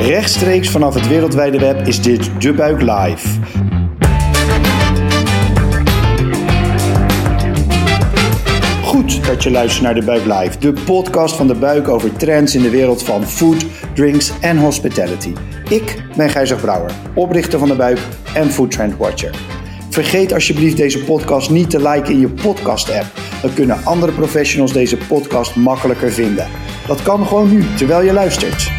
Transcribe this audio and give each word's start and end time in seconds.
Rechtstreeks 0.00 0.70
vanaf 0.70 0.94
het 0.94 1.08
wereldwijde 1.08 1.58
web 1.58 1.86
is 1.86 2.02
dit 2.02 2.30
De 2.40 2.52
Buik 2.52 2.80
Live. 2.80 3.28
Goed 8.82 9.26
dat 9.26 9.42
je 9.42 9.50
luistert 9.50 9.82
naar 9.82 9.94
De 9.94 10.04
Buik 10.04 10.24
Live, 10.24 10.58
de 10.58 10.72
podcast 10.84 11.36
van 11.36 11.46
De 11.46 11.54
Buik 11.54 11.88
over 11.88 12.12
trends 12.12 12.54
in 12.54 12.62
de 12.62 12.70
wereld 12.70 13.02
van 13.02 13.24
food, 13.24 13.66
drinks 13.94 14.32
en 14.40 14.56
hospitality. 14.56 15.32
Ik 15.68 16.02
ben 16.16 16.30
Gijzer 16.30 16.56
Brouwer, 16.56 16.90
oprichter 17.14 17.58
van 17.58 17.68
De 17.68 17.76
Buik 17.76 17.98
en 18.34 18.50
Food 18.50 18.70
Trend 18.70 18.96
Watcher. 18.96 19.34
Vergeet 19.90 20.32
alsjeblieft 20.32 20.76
deze 20.76 21.04
podcast 21.04 21.50
niet 21.50 21.70
te 21.70 21.88
liken 21.88 22.12
in 22.12 22.20
je 22.20 22.28
podcast-app. 22.28 23.06
Dan 23.42 23.54
kunnen 23.54 23.84
andere 23.84 24.12
professionals 24.12 24.72
deze 24.72 24.96
podcast 24.96 25.56
makkelijker 25.56 26.12
vinden. 26.12 26.46
Dat 26.86 27.02
kan 27.02 27.26
gewoon 27.26 27.50
nu, 27.50 27.64
terwijl 27.76 28.02
je 28.02 28.12
luistert. 28.12 28.70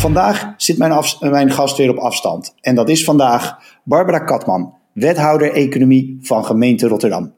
Vandaag 0.00 0.54
zit 0.56 0.78
mijn, 0.78 1.04
mijn, 1.20 1.50
gast 1.50 1.76
weer 1.76 1.90
op 1.90 1.96
afstand. 1.96 2.54
En 2.60 2.74
dat 2.74 2.88
is 2.88 3.04
vandaag 3.04 3.58
Barbara 3.84 4.18
Katman, 4.18 4.74
wethouder 4.92 5.52
economie 5.52 6.18
van 6.22 6.44
gemeente 6.44 6.88
Rotterdam. 6.88 7.34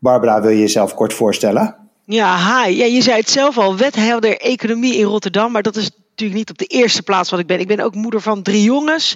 Barbara, 0.00 0.40
wil 0.40 0.50
je 0.50 0.58
jezelf 0.58 0.94
kort 0.94 1.14
voorstellen? 1.14 1.76
Ja, 2.04 2.36
hi. 2.36 2.76
Ja, 2.76 2.84
je 2.84 3.02
zei 3.02 3.16
het 3.16 3.30
zelf 3.30 3.58
al, 3.58 3.76
wethouder 3.76 4.40
economie 4.40 4.96
in 4.96 5.04
Rotterdam. 5.04 5.52
Maar 5.52 5.62
dat 5.62 5.76
is 5.76 5.90
natuurlijk 6.10 6.38
niet 6.38 6.50
op 6.50 6.58
de 6.58 6.64
eerste 6.64 7.02
plaats 7.02 7.30
wat 7.30 7.40
ik 7.40 7.46
ben. 7.46 7.60
Ik 7.60 7.66
ben 7.66 7.80
ook 7.80 7.94
moeder 7.94 8.20
van 8.20 8.42
drie 8.42 8.62
jongens. 8.62 9.14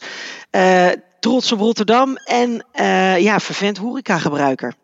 Uh, 0.50 0.88
trots 1.20 1.52
op 1.52 1.58
Rotterdam 1.58 2.16
en 2.16 2.66
uh, 2.80 3.18
ja, 3.18 3.40
vervent 3.40 3.78
horecagebruiker. 3.78 4.74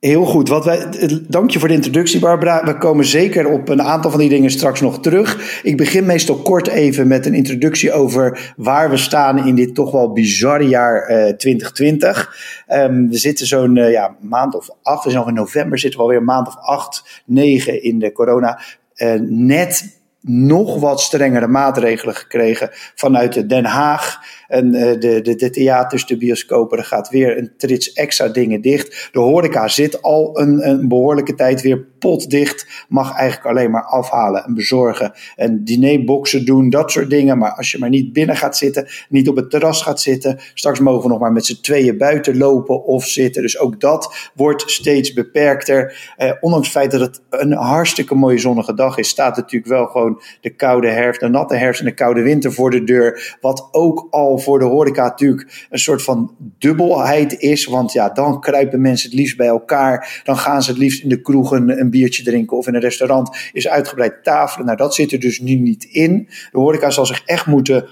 Heel 0.00 0.24
goed. 0.24 0.48
Wat 0.48 0.64
wij, 0.64 0.88
dank 1.28 1.50
je 1.50 1.58
voor 1.58 1.68
de 1.68 1.74
introductie, 1.74 2.20
Barbara. 2.20 2.64
We 2.64 2.78
komen 2.78 3.04
zeker 3.04 3.48
op 3.48 3.68
een 3.68 3.82
aantal 3.82 4.10
van 4.10 4.20
die 4.20 4.28
dingen 4.28 4.50
straks 4.50 4.80
nog 4.80 5.00
terug. 5.00 5.60
Ik 5.62 5.76
begin 5.76 6.06
meestal 6.06 6.36
kort 6.36 6.68
even 6.68 7.08
met 7.08 7.26
een 7.26 7.34
introductie 7.34 7.92
over 7.92 8.52
waar 8.56 8.90
we 8.90 8.96
staan 8.96 9.46
in 9.46 9.54
dit 9.54 9.74
toch 9.74 9.90
wel 9.90 10.12
bizarre 10.12 10.68
jaar 10.68 11.10
uh, 11.10 11.32
2020. 11.32 12.36
Um, 12.68 13.08
we 13.08 13.18
zitten 13.18 13.46
zo'n 13.46 13.76
uh, 13.76 13.90
ja, 13.90 14.16
maand 14.20 14.54
of 14.54 14.68
acht, 14.82 15.04
we 15.04 15.10
zijn 15.10 15.22
nog 15.22 15.32
in 15.32 15.38
november, 15.38 15.78
zitten 15.78 15.98
we 15.98 16.04
alweer 16.04 16.20
een 16.20 16.24
maand 16.24 16.48
of 16.48 16.56
acht, 16.56 17.22
negen 17.24 17.82
in 17.82 17.98
de 17.98 18.12
corona. 18.12 18.60
Uh, 18.96 19.14
net 19.20 19.98
nog 20.20 20.80
wat 20.80 21.00
strengere 21.00 21.46
maatregelen 21.46 22.14
gekregen 22.14 22.68
vanuit 22.94 23.48
Den 23.48 23.64
Haag. 23.64 24.18
En 24.50 24.74
uh, 24.74 24.80
de, 25.00 25.20
de, 25.22 25.34
de 25.34 25.50
theaters, 25.50 26.06
de 26.06 26.16
bioscopen, 26.16 26.78
er 26.78 26.84
gaat 26.84 27.08
weer 27.08 27.38
een 27.38 27.52
trits 27.56 27.92
extra 27.92 28.28
dingen 28.28 28.60
dicht. 28.60 29.08
De 29.12 29.18
horeca 29.18 29.68
zit 29.68 30.02
al 30.02 30.38
een, 30.38 30.68
een 30.68 30.88
behoorlijke 30.88 31.34
tijd 31.34 31.62
weer 31.62 31.84
potdicht. 31.98 32.86
Mag 32.88 33.14
eigenlijk 33.16 33.48
alleen 33.48 33.70
maar 33.70 33.84
afhalen 33.84 34.44
en 34.44 34.54
bezorgen. 34.54 35.12
En 35.36 35.64
dinerboxen 35.64 36.44
doen, 36.44 36.70
dat 36.70 36.90
soort 36.90 37.10
dingen. 37.10 37.38
Maar 37.38 37.52
als 37.52 37.70
je 37.70 37.78
maar 37.78 37.88
niet 37.88 38.12
binnen 38.12 38.36
gaat 38.36 38.56
zitten, 38.56 38.88
niet 39.08 39.28
op 39.28 39.36
het 39.36 39.50
terras 39.50 39.82
gaat 39.82 40.00
zitten. 40.00 40.38
Straks 40.54 40.78
mogen 40.78 41.02
we 41.02 41.08
nog 41.08 41.18
maar 41.18 41.32
met 41.32 41.46
z'n 41.46 41.60
tweeën 41.60 41.98
buiten 41.98 42.38
lopen 42.38 42.84
of 42.84 43.04
zitten. 43.04 43.42
Dus 43.42 43.58
ook 43.58 43.80
dat 43.80 44.30
wordt 44.34 44.70
steeds 44.70 45.12
beperkter. 45.12 46.14
Uh, 46.18 46.32
ondanks 46.40 46.66
het 46.66 46.76
feit 46.76 46.90
dat 46.90 47.00
het 47.00 47.20
een 47.30 47.52
hartstikke 47.52 48.14
mooie 48.14 48.38
zonnige 48.38 48.74
dag 48.74 48.98
is, 48.98 49.08
staat 49.08 49.36
natuurlijk 49.36 49.70
wel 49.70 49.86
gewoon 49.86 50.22
de 50.40 50.50
koude 50.50 50.88
herfst, 50.88 51.20
de 51.20 51.28
natte 51.28 51.56
herfst 51.56 51.80
en 51.80 51.86
de 51.86 51.94
koude 51.94 52.22
winter 52.22 52.52
voor 52.52 52.70
de 52.70 52.84
deur. 52.84 53.36
Wat 53.40 53.68
ook 53.72 54.06
al 54.10 54.38
voor 54.40 54.58
de 54.58 54.64
horeca 54.64 55.02
natuurlijk 55.02 55.66
een 55.70 55.78
soort 55.78 56.02
van 56.02 56.34
dubbelheid 56.58 57.38
is. 57.38 57.66
Want 57.66 57.92
ja, 57.92 58.08
dan 58.08 58.40
kruipen 58.40 58.80
mensen 58.80 59.10
het 59.10 59.18
liefst 59.18 59.36
bij 59.36 59.46
elkaar. 59.46 60.20
Dan 60.24 60.36
gaan 60.36 60.62
ze 60.62 60.70
het 60.70 60.78
liefst 60.78 61.02
in 61.02 61.08
de 61.08 61.20
kroeg 61.20 61.50
een, 61.50 61.80
een 61.80 61.90
biertje 61.90 62.22
drinken 62.22 62.56
of 62.56 62.66
in 62.66 62.74
een 62.74 62.80
restaurant 62.80 63.50
is 63.52 63.68
uitgebreid 63.68 64.24
tafelen. 64.24 64.66
Nou, 64.66 64.76
dat 64.78 64.94
zit 64.94 65.12
er 65.12 65.20
dus 65.20 65.40
nu 65.40 65.54
niet 65.54 65.84
in. 65.84 66.28
De 66.52 66.58
horeca 66.58 66.90
zal 66.90 67.06
zich 67.06 67.22
echt 67.24 67.46
moeten 67.46 67.88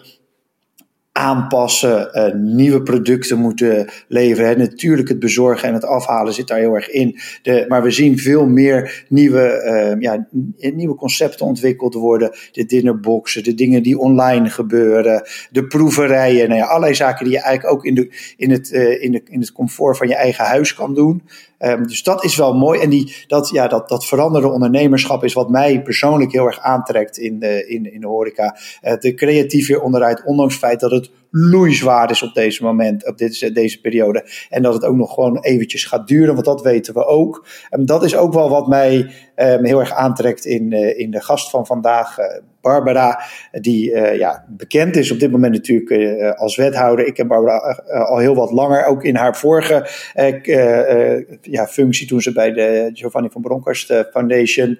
aanpassen, 1.18 2.10
uh, 2.12 2.34
nieuwe 2.34 2.82
producten 2.82 3.38
moeten 3.38 3.88
leveren. 4.08 4.58
Natuurlijk, 4.58 5.08
het 5.08 5.18
bezorgen 5.18 5.68
en 5.68 5.74
het 5.74 5.84
afhalen 5.84 6.32
zit 6.32 6.48
daar 6.48 6.58
heel 6.58 6.74
erg 6.74 6.90
in. 6.90 7.18
De, 7.42 7.64
maar 7.68 7.82
we 7.82 7.90
zien 7.90 8.18
veel 8.18 8.46
meer 8.46 9.04
nieuwe, 9.08 9.62
uh, 9.94 10.00
ja, 10.00 10.26
nieuwe 10.74 10.94
concepten 10.94 11.46
ontwikkeld 11.46 11.94
worden. 11.94 12.36
De 12.52 12.64
dinnerboxen, 12.64 13.44
de 13.44 13.54
dingen 13.54 13.82
die 13.82 13.98
online 13.98 14.50
gebeuren, 14.50 15.22
de 15.50 15.66
proeverijen. 15.66 16.48
Nou 16.48 16.60
ja, 16.60 16.66
allerlei 16.66 16.94
zaken 16.94 17.24
die 17.24 17.34
je 17.34 17.42
eigenlijk 17.42 17.74
ook 17.76 17.84
in, 17.84 17.94
de, 17.94 18.10
in, 18.36 18.50
het, 18.50 18.70
uh, 18.70 19.02
in, 19.02 19.12
de, 19.12 19.22
in 19.24 19.40
het 19.40 19.52
comfort 19.52 19.96
van 19.96 20.08
je 20.08 20.14
eigen 20.14 20.44
huis 20.44 20.74
kan 20.74 20.94
doen. 20.94 21.22
Um, 21.58 21.86
dus 21.86 22.02
dat 22.02 22.24
is 22.24 22.36
wel 22.36 22.54
mooi. 22.54 22.80
En 22.80 22.90
die, 22.90 23.24
dat, 23.26 23.48
ja, 23.48 23.68
dat, 23.68 23.88
dat 23.88 24.06
veranderde 24.06 24.48
ondernemerschap 24.48 25.24
is 25.24 25.32
wat 25.32 25.50
mij 25.50 25.82
persoonlijk 25.82 26.32
heel 26.32 26.46
erg 26.46 26.60
aantrekt 26.60 27.18
in 27.18 27.38
de, 27.38 27.66
in, 27.66 27.92
in 27.92 28.00
de 28.00 28.06
horeca. 28.06 28.56
Uh, 28.82 28.96
de 28.98 29.14
creatief 29.14 29.68
weer 29.68 29.82
onderuit, 29.82 30.24
ondanks 30.24 30.54
het 30.54 30.62
feit 30.62 30.80
dat 30.80 30.90
het 30.90 31.10
loeizwaar 31.30 32.10
is 32.10 32.22
op 32.22 32.34
deze 32.34 32.62
moment, 32.62 33.06
op 33.06 33.18
dit, 33.18 33.54
deze 33.54 33.80
periode. 33.80 34.24
En 34.48 34.62
dat 34.62 34.74
het 34.74 34.84
ook 34.84 34.96
nog 34.96 35.14
gewoon 35.14 35.40
eventjes 35.40 35.84
gaat 35.84 36.08
duren, 36.08 36.34
want 36.34 36.46
dat 36.46 36.62
weten 36.62 36.94
we 36.94 37.06
ook. 37.06 37.46
En 37.70 37.86
dat 37.86 38.04
is 38.04 38.16
ook 38.16 38.32
wel 38.32 38.48
wat 38.48 38.68
mij 38.68 39.10
um, 39.36 39.64
heel 39.64 39.80
erg 39.80 39.92
aantrekt 39.92 40.44
in, 40.44 40.72
uh, 40.72 40.98
in 40.98 41.10
de 41.10 41.20
gast 41.20 41.50
van 41.50 41.66
vandaag, 41.66 42.18
uh, 42.18 42.24
Barbara, 42.68 43.22
die 43.60 43.90
uh, 43.90 44.18
ja, 44.18 44.44
bekend 44.48 44.96
is 44.96 45.12
op 45.12 45.20
dit 45.20 45.30
moment 45.30 45.52
natuurlijk 45.52 45.90
uh, 45.90 46.32
als 46.32 46.56
wethouder. 46.56 47.06
Ik 47.06 47.14
ken 47.14 47.26
Barbara 47.26 47.82
uh, 47.88 48.08
al 48.08 48.18
heel 48.18 48.34
wat 48.34 48.50
langer, 48.50 48.84
ook 48.84 49.04
in 49.04 49.16
haar 49.16 49.36
vorige 49.36 49.86
ja, 51.40 51.66
functie 51.66 52.06
toen 52.06 52.20
ze 52.20 52.32
bij 52.32 52.52
de 52.52 52.90
Giovanni 52.92 53.28
van 53.30 53.42
Bronckhorst 53.42 53.92
Foundation 54.12 54.78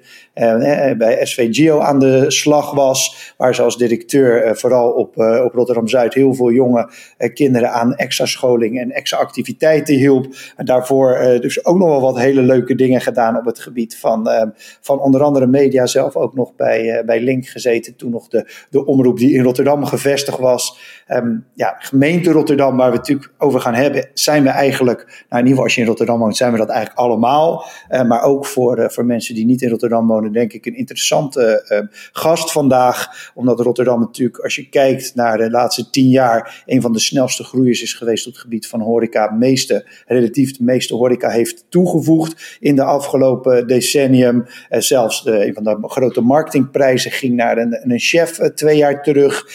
bij 0.99 1.19
SVGO 1.22 1.81
aan 1.81 1.99
de 1.99 2.31
slag 2.31 2.75
was, 2.75 3.34
waar 3.37 3.54
ze 3.54 3.62
als 3.62 3.76
directeur 3.76 4.56
vooral 4.56 4.91
op, 4.91 5.16
op 5.44 5.55
Rotterdam-Zuid 5.55 6.15
heel 6.15 6.34
veel 6.34 6.50
jonge 6.50 6.91
kinderen 7.34 7.70
aan 7.72 7.94
extra 7.94 8.26
scholing 8.26 8.81
en 8.81 8.91
extra 8.91 9.19
activiteiten 9.19 9.94
hielp. 9.94 10.26
En 10.56 10.65
daarvoor 10.65 11.19
dus 11.41 11.65
ook 11.65 11.78
nog 11.78 11.88
wel 11.88 12.00
wat 12.00 12.19
hele 12.19 12.43
leuke 12.43 12.75
dingen 12.75 13.00
gedaan 13.00 13.37
op 13.37 13.44
het 13.44 13.59
gebied 13.59 13.99
van, 13.99 14.28
van 14.81 15.00
onder 15.00 15.22
andere 15.22 15.47
media, 15.47 15.87
zelf 15.87 16.16
ook 16.16 16.34
nog 16.34 16.55
bij, 16.56 17.03
bij 17.06 17.20
Link 17.20 17.47
gezeten 17.47 17.78
toen 17.81 18.11
nog 18.11 18.28
de, 18.28 18.53
de 18.71 18.84
omroep 18.84 19.19
die 19.19 19.33
in 19.33 19.43
Rotterdam 19.43 19.84
gevestigd 19.84 20.39
was. 20.39 20.78
Um, 21.09 21.47
ja, 21.55 21.77
gemeente 21.78 22.31
Rotterdam, 22.31 22.77
waar 22.77 22.91
we 22.91 22.97
het 22.97 23.09
natuurlijk 23.09 23.33
over 23.39 23.61
gaan 23.61 23.75
hebben, 23.75 24.11
zijn 24.15 24.43
we 24.43 24.49
eigenlijk, 24.49 24.99
nou 24.99 25.16
in 25.28 25.37
ieder 25.37 25.49
geval 25.49 25.65
als 25.65 25.75
je 25.75 25.81
in 25.81 25.87
Rotterdam 25.87 26.19
woont, 26.19 26.37
zijn 26.37 26.53
we 26.53 26.59
dat 26.59 26.69
eigenlijk 26.69 27.00
allemaal. 27.00 27.65
Uh, 27.91 28.03
maar 28.03 28.22
ook 28.22 28.47
voor, 28.47 28.78
uh, 28.78 28.88
voor 28.88 29.05
mensen 29.05 29.34
die 29.34 29.44
niet 29.44 29.62
in 29.62 29.69
Rotterdam 29.69 30.06
wonen, 30.06 30.33
denk 30.33 30.53
ik 30.53 30.67
een 30.67 30.77
interessante 30.77 31.67
uh, 31.69 31.99
gast 32.12 32.53
vandaag. 32.53 33.31
Omdat 33.34 33.61
Rotterdam 33.61 34.00
natuurlijk, 34.00 34.38
als 34.38 34.55
je 34.55 34.69
kijkt 34.69 35.15
naar 35.15 35.38
de 35.38 35.50
laatste 35.50 35.91
tien 35.91 36.09
jaar, 36.09 36.62
een 36.67 36.81
van 36.81 36.93
de 36.93 37.00
snelste 37.00 37.44
groeiers 37.44 37.83
is 37.83 37.94
geweest 37.94 38.27
op 38.27 38.33
het 38.33 38.41
gebied 38.41 38.67
van 38.67 38.81
horeca. 38.81 39.31
Meeste, 39.31 39.87
relatief 40.06 40.56
de 40.56 40.65
meeste 40.65 40.94
horeca 40.94 41.28
heeft 41.28 41.65
toegevoegd 41.69 42.56
in 42.61 42.77
de 42.77 42.84
afgelopen 42.84 43.67
decennium. 43.67 44.47
zelfs 44.69 45.25
de, 45.25 45.47
een 45.47 45.55
van 45.55 45.65
de 45.65 45.78
grote 45.81 46.21
marketingprijzen 46.21 47.11
ging 47.11 47.34
naar 47.34 47.59
een, 47.59 47.68
een 47.71 47.99
chef 47.99 48.31
twee 48.31 48.77
jaar 48.77 49.03
terug. 49.03 49.47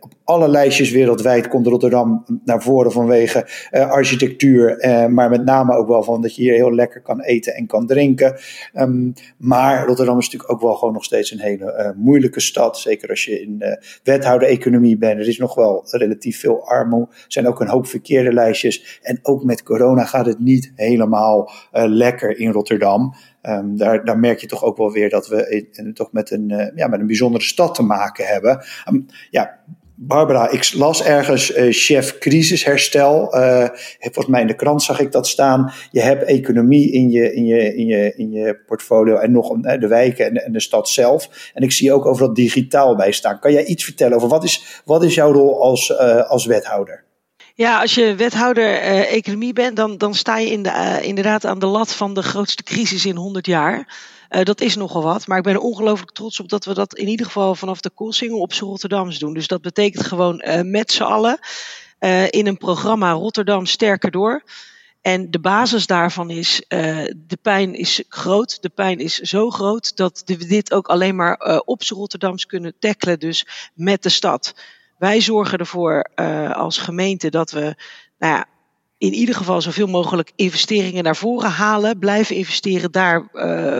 op 0.00 0.12
alle 0.24 0.48
lijstjes 0.48 0.90
wereldwijd 0.90 1.48
komt 1.48 1.66
Rotterdam 1.66 2.24
naar 2.44 2.62
voren 2.62 2.92
vanwege 2.92 3.46
uh, 3.70 3.90
architectuur, 3.90 4.76
maar 5.10 5.30
met 5.30 5.44
name 5.44 5.76
ook 5.76 5.88
wel 5.88 6.02
van 6.02 6.22
dat 6.22 6.34
je 6.34 6.42
hier 6.42 6.54
heel 6.54 6.74
lekker 6.74 7.02
kan 7.02 7.20
eten 7.20 7.54
en 7.54 7.66
kan 7.66 7.86
drinken. 7.86 8.36
Um, 8.74 9.12
maar 9.36 9.86
Rotterdam 9.86 10.18
is 10.18 10.24
natuurlijk 10.24 10.52
ook 10.52 10.60
wel 10.60 10.74
gewoon 10.74 10.94
nog 10.94 11.04
steeds 11.04 11.30
een 11.30 11.40
hele 11.40 11.94
moeilijke 11.96 12.40
stad, 12.40 12.78
zeker 12.78 13.08
als 13.08 13.24
je 13.24 13.40
in 13.40 13.62
wethouder-economie 14.02 14.98
bent. 14.98 15.20
Er 15.20 15.28
is 15.28 15.38
nog 15.38 15.54
wel 15.54 15.82
relatief 15.90 16.40
veel 16.40 16.66
armoede, 16.66 17.10
er 17.10 17.24
zijn 17.28 17.46
ook 17.46 17.60
een 17.60 17.68
hoop 17.68 17.86
verkeerde 17.86 18.32
lijstjes 18.32 19.00
en 19.02 19.18
ook 19.22 19.44
met 19.44 19.62
corona 19.62 20.04
gaat 20.04 20.26
het 20.26 20.38
niet 20.38 20.72
helemaal 20.74 21.50
lekker 21.72 22.38
in 22.38 22.50
Rotterdam. 22.50 23.14
Um, 23.48 23.76
daar, 23.76 24.04
daar, 24.04 24.18
merk 24.18 24.40
je 24.40 24.46
toch 24.46 24.62
ook 24.62 24.76
wel 24.76 24.92
weer 24.92 25.10
dat 25.10 25.28
we 25.28 25.92
toch 25.94 26.12
met 26.12 26.30
een, 26.30 26.50
uh, 26.50 26.66
ja, 26.74 26.86
met 26.86 27.00
een 27.00 27.06
bijzondere 27.06 27.44
stad 27.44 27.74
te 27.74 27.82
maken 27.82 28.26
hebben. 28.26 28.64
Um, 28.88 29.06
ja, 29.30 29.58
Barbara, 29.94 30.50
ik 30.50 30.74
las 30.74 31.04
ergens 31.04 31.56
uh, 31.56 31.66
chef 31.70 32.18
crisisherstel. 32.18 33.36
Uh, 33.36 33.68
volgens 33.98 34.26
mij 34.26 34.40
in 34.40 34.46
de 34.46 34.54
krant 34.54 34.82
zag 34.82 35.00
ik 35.00 35.12
dat 35.12 35.26
staan. 35.26 35.72
Je 35.90 36.00
hebt 36.00 36.22
economie 36.22 36.92
in 36.92 37.10
je, 37.10 37.34
in 37.34 37.44
je, 37.44 37.76
in 37.76 37.86
je, 37.86 38.12
in 38.16 38.30
je 38.30 38.58
portfolio 38.66 39.16
en 39.16 39.32
nog 39.32 39.60
de 39.60 39.88
wijken 39.88 40.44
en 40.44 40.52
de, 40.52 40.60
stad 40.60 40.88
zelf. 40.88 41.50
En 41.54 41.62
ik 41.62 41.72
zie 41.72 41.92
ook 41.92 42.06
over 42.06 42.26
dat 42.26 42.36
digitaal 42.36 42.96
bij 42.96 43.12
staan. 43.12 43.40
Kan 43.40 43.52
jij 43.52 43.64
iets 43.64 43.84
vertellen 43.84 44.16
over 44.16 44.28
wat 44.28 44.44
is, 44.44 44.82
wat 44.84 45.04
is 45.04 45.14
jouw 45.14 45.32
rol 45.32 45.62
als, 45.62 45.98
als 46.28 46.46
wethouder? 46.46 47.06
Ja, 47.58 47.80
als 47.80 47.94
je 47.94 48.14
wethouder 48.14 48.80
economie 49.06 49.52
bent, 49.52 49.76
dan, 49.76 49.96
dan 49.96 50.14
sta 50.14 50.38
je 50.38 50.50
in 50.50 50.62
de, 50.62 50.98
inderdaad 51.02 51.44
aan 51.44 51.58
de 51.58 51.66
lat 51.66 51.94
van 51.94 52.14
de 52.14 52.22
grootste 52.22 52.62
crisis 52.62 53.06
in 53.06 53.16
100 53.16 53.46
jaar. 53.46 53.96
Uh, 54.30 54.42
dat 54.42 54.60
is 54.60 54.76
nogal 54.76 55.02
wat. 55.02 55.26
Maar 55.26 55.38
ik 55.38 55.44
ben 55.44 55.52
er 55.54 55.60
ongelooflijk 55.60 56.10
trots 56.10 56.40
op 56.40 56.48
dat 56.48 56.64
we 56.64 56.74
dat 56.74 56.94
in 56.94 57.08
ieder 57.08 57.26
geval 57.26 57.54
vanaf 57.54 57.80
de 57.80 57.90
Koolsingel 57.90 58.40
op 58.40 58.52
z'n 58.52 58.64
Rotterdams 58.64 59.18
doen. 59.18 59.34
Dus 59.34 59.46
dat 59.46 59.62
betekent 59.62 60.06
gewoon 60.06 60.42
met 60.62 60.92
z'n 60.92 61.02
allen 61.02 61.38
in 62.30 62.46
een 62.46 62.56
programma 62.56 63.12
Rotterdam 63.12 63.66
sterker 63.66 64.10
door. 64.10 64.42
En 65.02 65.30
de 65.30 65.40
basis 65.40 65.86
daarvan 65.86 66.30
is, 66.30 66.64
de 66.68 67.38
pijn 67.42 67.74
is 67.74 68.04
groot. 68.08 68.62
De 68.62 68.68
pijn 68.68 68.98
is 68.98 69.14
zo 69.14 69.50
groot 69.50 69.96
dat 69.96 70.22
we 70.26 70.46
dit 70.46 70.72
ook 70.72 70.88
alleen 70.88 71.16
maar 71.16 71.62
op 71.64 71.82
Rotterdams 71.82 72.46
kunnen 72.46 72.74
tackelen, 72.78 73.18
dus 73.18 73.46
met 73.74 74.02
de 74.02 74.08
stad. 74.08 74.54
Wij 74.98 75.20
zorgen 75.20 75.58
ervoor 75.58 76.08
uh, 76.16 76.50
als 76.50 76.78
gemeente 76.78 77.30
dat 77.30 77.50
we 77.50 77.74
nou 78.18 78.34
ja, 78.34 78.44
in 78.98 79.12
ieder 79.12 79.34
geval 79.34 79.60
zoveel 79.60 79.86
mogelijk 79.86 80.32
investeringen 80.36 81.04
naar 81.04 81.16
voren 81.16 81.50
halen. 81.50 81.98
Blijven 81.98 82.36
investeren 82.36 82.92
daar 82.92 83.28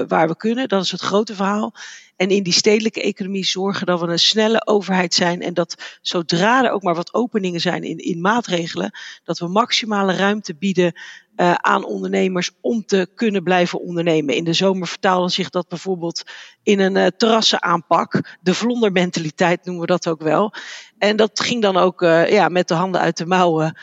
waar 0.08 0.28
we 0.28 0.36
kunnen. 0.36 0.68
Dat 0.68 0.84
is 0.84 0.90
het 0.90 1.00
grote 1.00 1.34
verhaal. 1.34 1.74
En 2.18 2.28
in 2.30 2.42
die 2.42 2.52
stedelijke 2.52 3.02
economie 3.02 3.44
zorgen 3.44 3.86
dat 3.86 4.00
we 4.00 4.06
een 4.06 4.18
snelle 4.18 4.66
overheid 4.66 5.14
zijn. 5.14 5.42
En 5.42 5.54
dat 5.54 5.98
zodra 6.02 6.64
er 6.64 6.70
ook 6.70 6.82
maar 6.82 6.94
wat 6.94 7.14
openingen 7.14 7.60
zijn 7.60 7.82
in, 7.82 7.98
in 7.98 8.20
maatregelen, 8.20 8.90
dat 9.24 9.38
we 9.38 9.48
maximale 9.48 10.12
ruimte 10.12 10.54
bieden 10.54 10.92
uh, 11.36 11.54
aan 11.54 11.84
ondernemers 11.84 12.50
om 12.60 12.86
te 12.86 13.08
kunnen 13.14 13.42
blijven 13.42 13.80
ondernemen. 13.80 14.34
In 14.34 14.44
de 14.44 14.52
zomer 14.52 14.88
vertaalde 14.88 15.28
zich 15.28 15.50
dat 15.50 15.68
bijvoorbeeld 15.68 16.22
in 16.62 16.78
een 16.78 16.96
uh, 16.96 17.06
terrassenaanpak. 17.16 18.36
De 18.40 18.54
vlondermentaliteit 18.54 19.64
noemen 19.64 19.82
we 19.82 19.92
dat 19.92 20.08
ook 20.08 20.22
wel. 20.22 20.54
En 20.98 21.16
dat 21.16 21.40
ging 21.40 21.62
dan 21.62 21.76
ook 21.76 22.02
uh, 22.02 22.30
ja, 22.30 22.48
met 22.48 22.68
de 22.68 22.74
handen 22.74 23.00
uit 23.00 23.16
de 23.16 23.26
mouwen. 23.26 23.76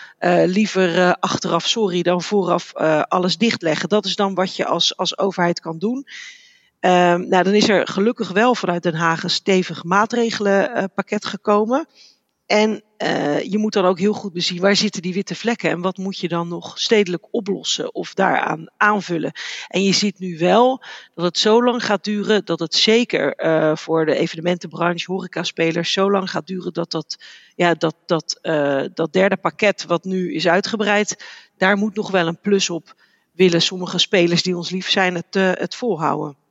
liever 0.45 1.15
achteraf 1.19 1.67
sorry 1.67 2.01
dan 2.01 2.21
vooraf 2.21 2.73
alles 3.07 3.37
dichtleggen. 3.37 3.89
Dat 3.89 4.05
is 4.05 4.15
dan 4.15 4.33
wat 4.33 4.55
je 4.55 4.65
als, 4.65 4.97
als 4.97 5.17
overheid 5.17 5.59
kan 5.59 5.79
doen. 5.79 6.05
Um, 6.85 7.27
nou, 7.27 7.43
dan 7.43 7.53
is 7.53 7.69
er 7.69 7.87
gelukkig 7.87 8.29
wel 8.29 8.55
vanuit 8.55 8.83
Den 8.83 8.95
Haag 8.95 9.23
een 9.23 9.29
stevig 9.29 9.83
maatregelenpakket 9.83 11.25
gekomen. 11.25 11.87
En 12.45 12.83
uh, 12.97 13.41
je 13.41 13.57
moet 13.57 13.73
dan 13.73 13.85
ook 13.85 13.99
heel 13.99 14.13
goed 14.13 14.33
bezien 14.33 14.61
waar 14.61 14.75
zitten 14.75 15.01
die 15.01 15.13
witte 15.13 15.35
vlekken 15.35 15.69
en 15.69 15.81
wat 15.81 15.97
moet 15.97 16.17
je 16.17 16.27
dan 16.27 16.47
nog 16.47 16.79
stedelijk 16.79 17.27
oplossen 17.31 17.95
of 17.95 18.13
daaraan 18.13 18.71
aanvullen. 18.77 19.31
En 19.67 19.83
je 19.83 19.93
ziet 19.93 20.19
nu 20.19 20.37
wel 20.37 20.83
dat 21.15 21.25
het 21.25 21.37
zo 21.37 21.63
lang 21.63 21.85
gaat 21.85 22.03
duren 22.03 22.45
dat 22.45 22.59
het 22.59 22.75
zeker 22.75 23.45
uh, 23.45 23.75
voor 23.75 24.05
de 24.05 24.15
evenementenbranche, 24.15 25.11
horecaspelers, 25.11 25.91
zo 25.91 26.11
lang 26.11 26.29
gaat 26.29 26.47
duren 26.47 26.73
dat 26.73 26.91
dat, 26.91 27.17
ja, 27.55 27.73
dat, 27.73 27.95
dat, 28.05 28.39
uh, 28.41 28.83
dat 28.93 29.13
derde 29.13 29.37
pakket 29.37 29.85
wat 29.85 30.03
nu 30.03 30.33
is 30.33 30.47
uitgebreid, 30.47 31.25
daar 31.57 31.77
moet 31.77 31.95
nog 31.95 32.11
wel 32.11 32.27
een 32.27 32.39
plus 32.41 32.69
op 32.69 32.95
willen 33.31 33.61
sommige 33.61 33.97
spelers 33.97 34.43
die 34.43 34.57
ons 34.57 34.69
lief 34.69 34.89
zijn 34.89 35.15
het, 35.15 35.33
het 35.33 35.75
volhouden. 35.75 36.43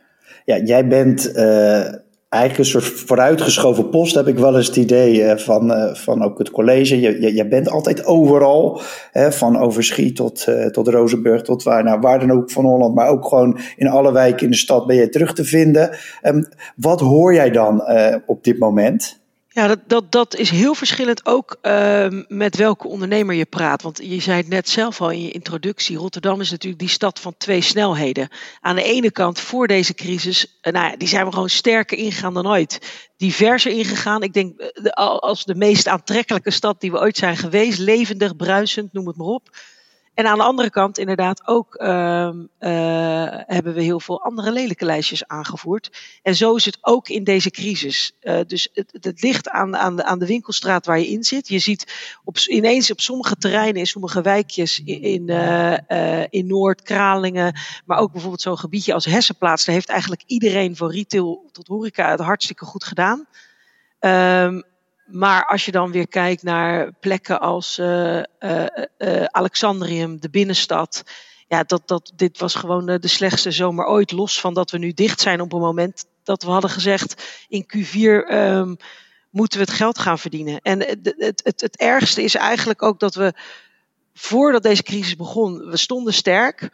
Ja, 0.44 0.56
jij 0.56 0.88
bent 0.88 1.36
uh, 1.36 1.84
eigenlijk 2.28 2.58
een 2.58 2.64
soort 2.64 2.84
vooruitgeschoven 2.84 3.88
post, 3.88 4.14
heb 4.14 4.28
ik 4.28 4.38
wel 4.38 4.56
eens 4.56 4.66
het 4.66 4.76
idee 4.76 5.22
uh, 5.22 5.36
van, 5.36 5.70
uh, 5.70 5.94
van 5.94 6.22
ook 6.22 6.38
het 6.38 6.50
college. 6.50 7.00
Je 7.34 7.48
bent 7.48 7.68
altijd 7.68 8.04
overal, 8.04 8.80
hè, 9.10 9.32
van 9.32 9.58
Overschie 9.58 10.12
tot, 10.12 10.46
tot 10.70 10.88
Rozenburg, 10.88 11.42
tot 11.42 11.62
waar, 11.62 11.84
nou, 11.84 12.18
dan 12.18 12.32
ook 12.32 12.50
van 12.50 12.64
Holland, 12.64 12.94
maar 12.94 13.08
ook 13.08 13.26
gewoon 13.26 13.58
in 13.76 13.88
alle 13.88 14.12
wijken 14.12 14.44
in 14.44 14.50
de 14.50 14.56
stad 14.56 14.86
ben 14.86 14.96
je 14.96 15.08
terug 15.08 15.32
te 15.32 15.44
vinden. 15.44 15.96
Um, 16.22 16.46
wat 16.76 17.00
hoor 17.00 17.34
jij 17.34 17.50
dan 17.50 17.82
op 18.26 18.44
dit 18.44 18.58
moment? 18.58 19.22
Ja, 19.54 19.66
dat, 19.66 19.78
dat, 19.86 20.12
dat 20.12 20.36
is 20.36 20.50
heel 20.50 20.74
verschillend 20.74 21.26
ook 21.26 21.58
uh, 21.62 22.06
met 22.28 22.56
welke 22.56 22.88
ondernemer 22.88 23.34
je 23.34 23.44
praat. 23.44 23.82
Want 23.82 24.00
je 24.02 24.20
zei 24.20 24.36
het 24.36 24.48
net 24.48 24.68
zelf 24.68 25.00
al 25.00 25.10
in 25.10 25.22
je 25.22 25.30
introductie. 25.30 25.96
Rotterdam 25.96 26.40
is 26.40 26.50
natuurlijk 26.50 26.80
die 26.80 26.90
stad 26.90 27.20
van 27.20 27.34
twee 27.36 27.60
snelheden. 27.60 28.28
Aan 28.60 28.76
de 28.76 28.82
ene 28.82 29.10
kant 29.10 29.40
voor 29.40 29.66
deze 29.66 29.94
crisis, 29.94 30.58
uh, 30.62 30.72
nou 30.72 30.90
ja, 30.90 30.96
die 30.96 31.08
zijn 31.08 31.24
we 31.24 31.32
gewoon 31.32 31.48
sterker 31.48 31.98
ingegaan 31.98 32.34
dan 32.34 32.46
ooit. 32.46 32.80
Diverser 33.16 33.72
ingegaan. 33.72 34.22
Ik 34.22 34.32
denk 34.32 34.58
de, 34.58 34.94
als 35.20 35.44
de 35.44 35.54
meest 35.54 35.88
aantrekkelijke 35.88 36.50
stad 36.50 36.80
die 36.80 36.90
we 36.90 37.00
ooit 37.00 37.16
zijn 37.16 37.36
geweest. 37.36 37.78
Levendig, 37.78 38.36
bruisend, 38.36 38.92
noem 38.92 39.06
het 39.06 39.16
maar 39.16 39.26
op. 39.26 39.48
En 40.14 40.26
aan 40.26 40.38
de 40.38 40.44
andere 40.44 40.70
kant 40.70 40.98
inderdaad 40.98 41.46
ook 41.46 41.74
uh, 41.74 41.88
uh, 41.88 43.26
hebben 43.30 43.74
we 43.74 43.82
heel 43.82 44.00
veel 44.00 44.22
andere 44.22 44.52
lelijke 44.52 44.84
lijstjes 44.84 45.26
aangevoerd. 45.26 45.90
En 46.22 46.34
zo 46.34 46.54
is 46.54 46.64
het 46.64 46.78
ook 46.80 47.08
in 47.08 47.24
deze 47.24 47.50
crisis. 47.50 48.12
Uh, 48.22 48.40
dus 48.46 48.68
het, 48.72 48.98
het 49.00 49.22
ligt 49.22 49.48
aan, 49.48 49.76
aan, 49.76 49.96
de, 49.96 50.04
aan 50.04 50.18
de 50.18 50.26
winkelstraat 50.26 50.86
waar 50.86 50.98
je 50.98 51.08
in 51.08 51.24
zit. 51.24 51.48
Je 51.48 51.58
ziet 51.58 51.92
op, 52.24 52.38
ineens 52.38 52.90
op 52.90 53.00
sommige 53.00 53.36
terreinen, 53.36 53.80
in 53.80 53.86
sommige 53.86 54.22
wijkjes 54.22 54.82
in, 54.84 55.02
in, 55.02 55.28
in 56.30 56.46
Noord, 56.46 56.82
Kralingen, 56.82 57.58
maar 57.84 57.98
ook 57.98 58.12
bijvoorbeeld 58.12 58.42
zo'n 58.42 58.58
gebiedje 58.58 58.94
als 58.94 59.04
Hessenplaats. 59.04 59.64
Daar 59.64 59.74
heeft 59.74 59.88
eigenlijk 59.88 60.22
iedereen 60.26 60.76
van 60.76 60.90
retail 60.90 61.48
tot 61.52 61.66
horeca 61.66 62.10
het 62.10 62.20
hartstikke 62.20 62.64
goed 62.64 62.84
gedaan. 62.84 63.26
Um, 64.00 64.62
maar 65.06 65.46
als 65.46 65.64
je 65.64 65.72
dan 65.72 65.90
weer 65.90 66.08
kijkt 66.08 66.42
naar 66.42 66.92
plekken 67.00 67.40
als 67.40 67.78
uh, 67.78 68.22
Alexandrium, 69.26 70.20
de 70.20 70.30
binnenstad. 70.30 71.02
Ja, 71.48 71.62
dat, 71.62 71.82
dat, 71.86 72.12
dit 72.16 72.38
was 72.38 72.54
gewoon 72.54 72.86
de 72.86 73.08
slechtste 73.08 73.50
zomer 73.50 73.86
ooit. 73.86 74.12
Los 74.12 74.40
van 74.40 74.54
dat 74.54 74.70
we 74.70 74.78
nu 74.78 74.92
dicht 74.92 75.20
zijn 75.20 75.40
op 75.40 75.52
een 75.52 75.60
moment 75.60 76.04
dat 76.22 76.42
we 76.42 76.50
hadden 76.50 76.70
gezegd 76.70 77.24
in 77.48 77.66
Q4 77.76 78.30
um, 78.32 78.76
moeten 79.30 79.58
we 79.58 79.64
het 79.64 79.74
geld 79.74 79.98
gaan 79.98 80.18
verdienen. 80.18 80.60
En 80.60 80.80
het, 80.80 81.14
het, 81.18 81.40
het, 81.44 81.60
het 81.60 81.76
ergste 81.76 82.22
is 82.22 82.34
eigenlijk 82.34 82.82
ook 82.82 83.00
dat 83.00 83.14
we 83.14 83.34
voordat 84.14 84.62
deze 84.62 84.82
crisis 84.82 85.16
begon, 85.16 85.70
we 85.70 85.76
stonden 85.76 86.14
sterk. 86.14 86.70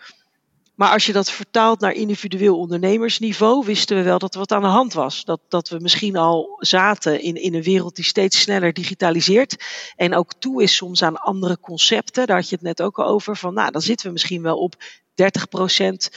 Maar 0.81 0.93
als 0.93 1.06
je 1.06 1.12
dat 1.12 1.31
vertaalt 1.31 1.81
naar 1.81 1.93
individueel 1.93 2.59
ondernemersniveau, 2.59 3.65
wisten 3.65 3.97
we 3.97 4.03
wel 4.03 4.19
dat 4.19 4.32
er 4.32 4.38
wat 4.38 4.53
aan 4.53 4.62
de 4.62 4.69
hand 4.69 4.93
was. 4.93 5.25
Dat, 5.25 5.41
dat 5.49 5.69
we 5.69 5.79
misschien 5.79 6.17
al 6.17 6.56
zaten 6.59 7.23
in, 7.23 7.35
in 7.35 7.55
een 7.55 7.62
wereld 7.62 7.97
die 7.97 8.05
steeds 8.05 8.41
sneller 8.41 8.73
digitaliseert. 8.73 9.65
En 9.97 10.15
ook 10.15 10.32
toe 10.38 10.62
is 10.62 10.77
soms 10.77 11.03
aan 11.03 11.17
andere 11.17 11.59
concepten. 11.61 12.27
Daar 12.27 12.37
had 12.37 12.49
je 12.49 12.55
het 12.55 12.65
net 12.65 12.82
ook 12.82 12.99
al 12.99 13.06
over. 13.06 13.37
Van 13.37 13.55
nou, 13.55 13.71
dan 13.71 13.81
zitten 13.81 14.06
we 14.06 14.12
misschien 14.12 14.43
wel 14.43 14.59
op 14.59 14.75
30 15.15 15.49
procent. 15.49 16.11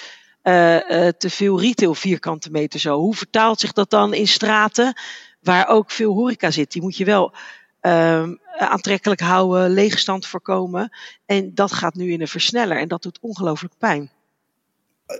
Uh, 0.43 0.73
uh, 0.75 1.07
te 1.07 1.29
veel 1.29 1.61
retail 1.61 1.93
vierkante 1.93 2.51
meter 2.51 2.79
zo. 2.79 2.99
Hoe 2.99 3.15
vertaalt 3.15 3.59
zich 3.59 3.73
dat 3.73 3.89
dan 3.89 4.13
in 4.13 4.27
straten 4.27 4.93
waar 5.41 5.67
ook 5.67 5.91
veel 5.91 6.13
horeca 6.13 6.51
zit? 6.51 6.71
Die 6.71 6.81
moet 6.81 6.97
je 6.97 7.05
wel 7.05 7.33
uh, 7.81 8.29
aantrekkelijk 8.57 9.21
houden, 9.21 9.69
leegstand 9.69 10.27
voorkomen. 10.27 10.97
En 11.25 11.53
dat 11.53 11.71
gaat 11.71 11.95
nu 11.95 12.11
in 12.11 12.21
een 12.21 12.27
versneller 12.27 12.77
en 12.77 12.87
dat 12.87 13.01
doet 13.01 13.19
ongelooflijk 13.21 13.73
pijn 13.77 14.11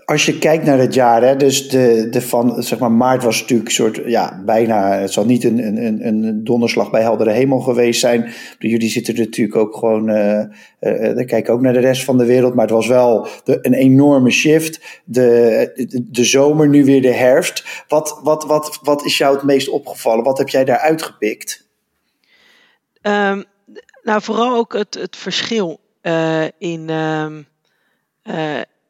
als 0.04 0.26
je 0.26 0.38
kijkt 0.38 0.64
naar 0.64 0.78
het 0.78 0.94
jaar, 0.94 1.22
hè, 1.22 1.36
dus 1.36 1.68
de, 1.68 2.08
de 2.10 2.20
van, 2.20 2.62
zeg 2.62 2.78
maar, 2.78 2.92
maart 2.92 3.22
was 3.22 3.40
natuurlijk 3.40 3.68
een 3.68 3.74
soort, 3.74 4.00
ja, 4.06 4.42
bijna, 4.44 4.98
het 4.98 5.12
zal 5.12 5.24
niet 5.24 5.44
een, 5.44 5.84
een, 5.84 6.06
een 6.06 6.44
donderslag 6.44 6.90
bij 6.90 7.02
heldere 7.02 7.30
hemel 7.30 7.60
geweest 7.60 8.00
zijn. 8.00 8.32
Jullie 8.58 8.88
zitten 8.88 9.14
natuurlijk 9.14 9.56
ook 9.56 9.76
gewoon, 9.76 10.10
uh, 10.10 10.42
uh, 10.80 11.26
kijken 11.26 11.54
ook 11.54 11.60
naar 11.60 11.72
de 11.72 11.78
rest 11.78 12.04
van 12.04 12.18
de 12.18 12.24
wereld, 12.24 12.54
maar 12.54 12.64
het 12.64 12.74
was 12.74 12.86
wel 12.86 13.26
de, 13.44 13.58
een 13.62 13.74
enorme 13.74 14.30
shift. 14.30 15.02
De, 15.04 16.02
de, 16.10 16.24
zomer, 16.24 16.68
nu 16.68 16.84
weer 16.84 17.02
de 17.02 17.14
herfst. 17.14 17.84
Wat, 17.88 18.20
wat, 18.22 18.44
wat, 18.44 18.78
wat 18.82 19.04
is 19.04 19.18
jou 19.18 19.34
het 19.34 19.44
meest 19.44 19.68
opgevallen? 19.68 20.24
Wat 20.24 20.38
heb 20.38 20.48
jij 20.48 20.64
daar 20.64 20.78
uitgepikt? 20.78 21.68
Um, 23.02 23.44
nou, 24.02 24.22
vooral 24.22 24.56
ook 24.56 24.72
het, 24.72 24.94
het 24.94 25.16
verschil 25.16 25.80
in. 26.58 26.90
Um, 26.90 27.46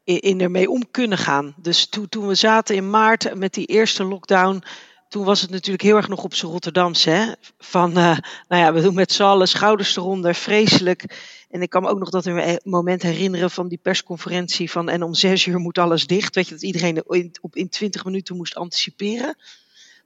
in 0.04 0.40
ermee 0.40 0.70
om 0.70 0.90
kunnen 0.90 1.18
gaan. 1.18 1.54
Dus 1.56 1.86
toen, 1.86 2.26
we 2.26 2.34
zaten 2.34 2.76
in 2.76 2.90
maart 2.90 3.34
met 3.34 3.54
die 3.54 3.66
eerste 3.66 4.04
lockdown, 4.04 4.62
toen 5.08 5.24
was 5.24 5.40
het 5.40 5.50
natuurlijk 5.50 5.82
heel 5.82 5.96
erg 5.96 6.08
nog 6.08 6.24
op 6.24 6.34
z'n 6.34 6.46
Rotterdamse. 6.46 7.10
Hè? 7.10 7.32
Van, 7.58 7.90
uh, 7.90 8.16
nou 8.48 8.62
ja, 8.62 8.72
we 8.72 8.80
doen 8.80 8.94
met 8.94 9.12
z'n 9.12 9.22
allen 9.22 9.48
schouders 9.48 9.96
eronder, 9.96 10.34
vreselijk. 10.34 11.04
En 11.50 11.62
ik 11.62 11.70
kan 11.70 11.82
me 11.82 11.88
ook 11.88 11.98
nog 11.98 12.10
dat 12.10 12.60
moment 12.64 13.02
herinneren 13.02 13.50
van 13.50 13.68
die 13.68 13.78
persconferentie 13.82 14.70
van 14.70 14.88
en 14.88 15.02
om 15.02 15.14
zes 15.14 15.46
uur 15.46 15.58
moet 15.58 15.78
alles 15.78 16.06
dicht. 16.06 16.34
Weet 16.34 16.48
je, 16.48 16.54
dat 16.54 16.62
iedereen 16.62 17.02
in, 17.08 17.34
op, 17.40 17.56
in 17.56 17.68
twintig 17.68 18.04
minuten 18.04 18.36
moest 18.36 18.54
anticiperen. 18.54 19.36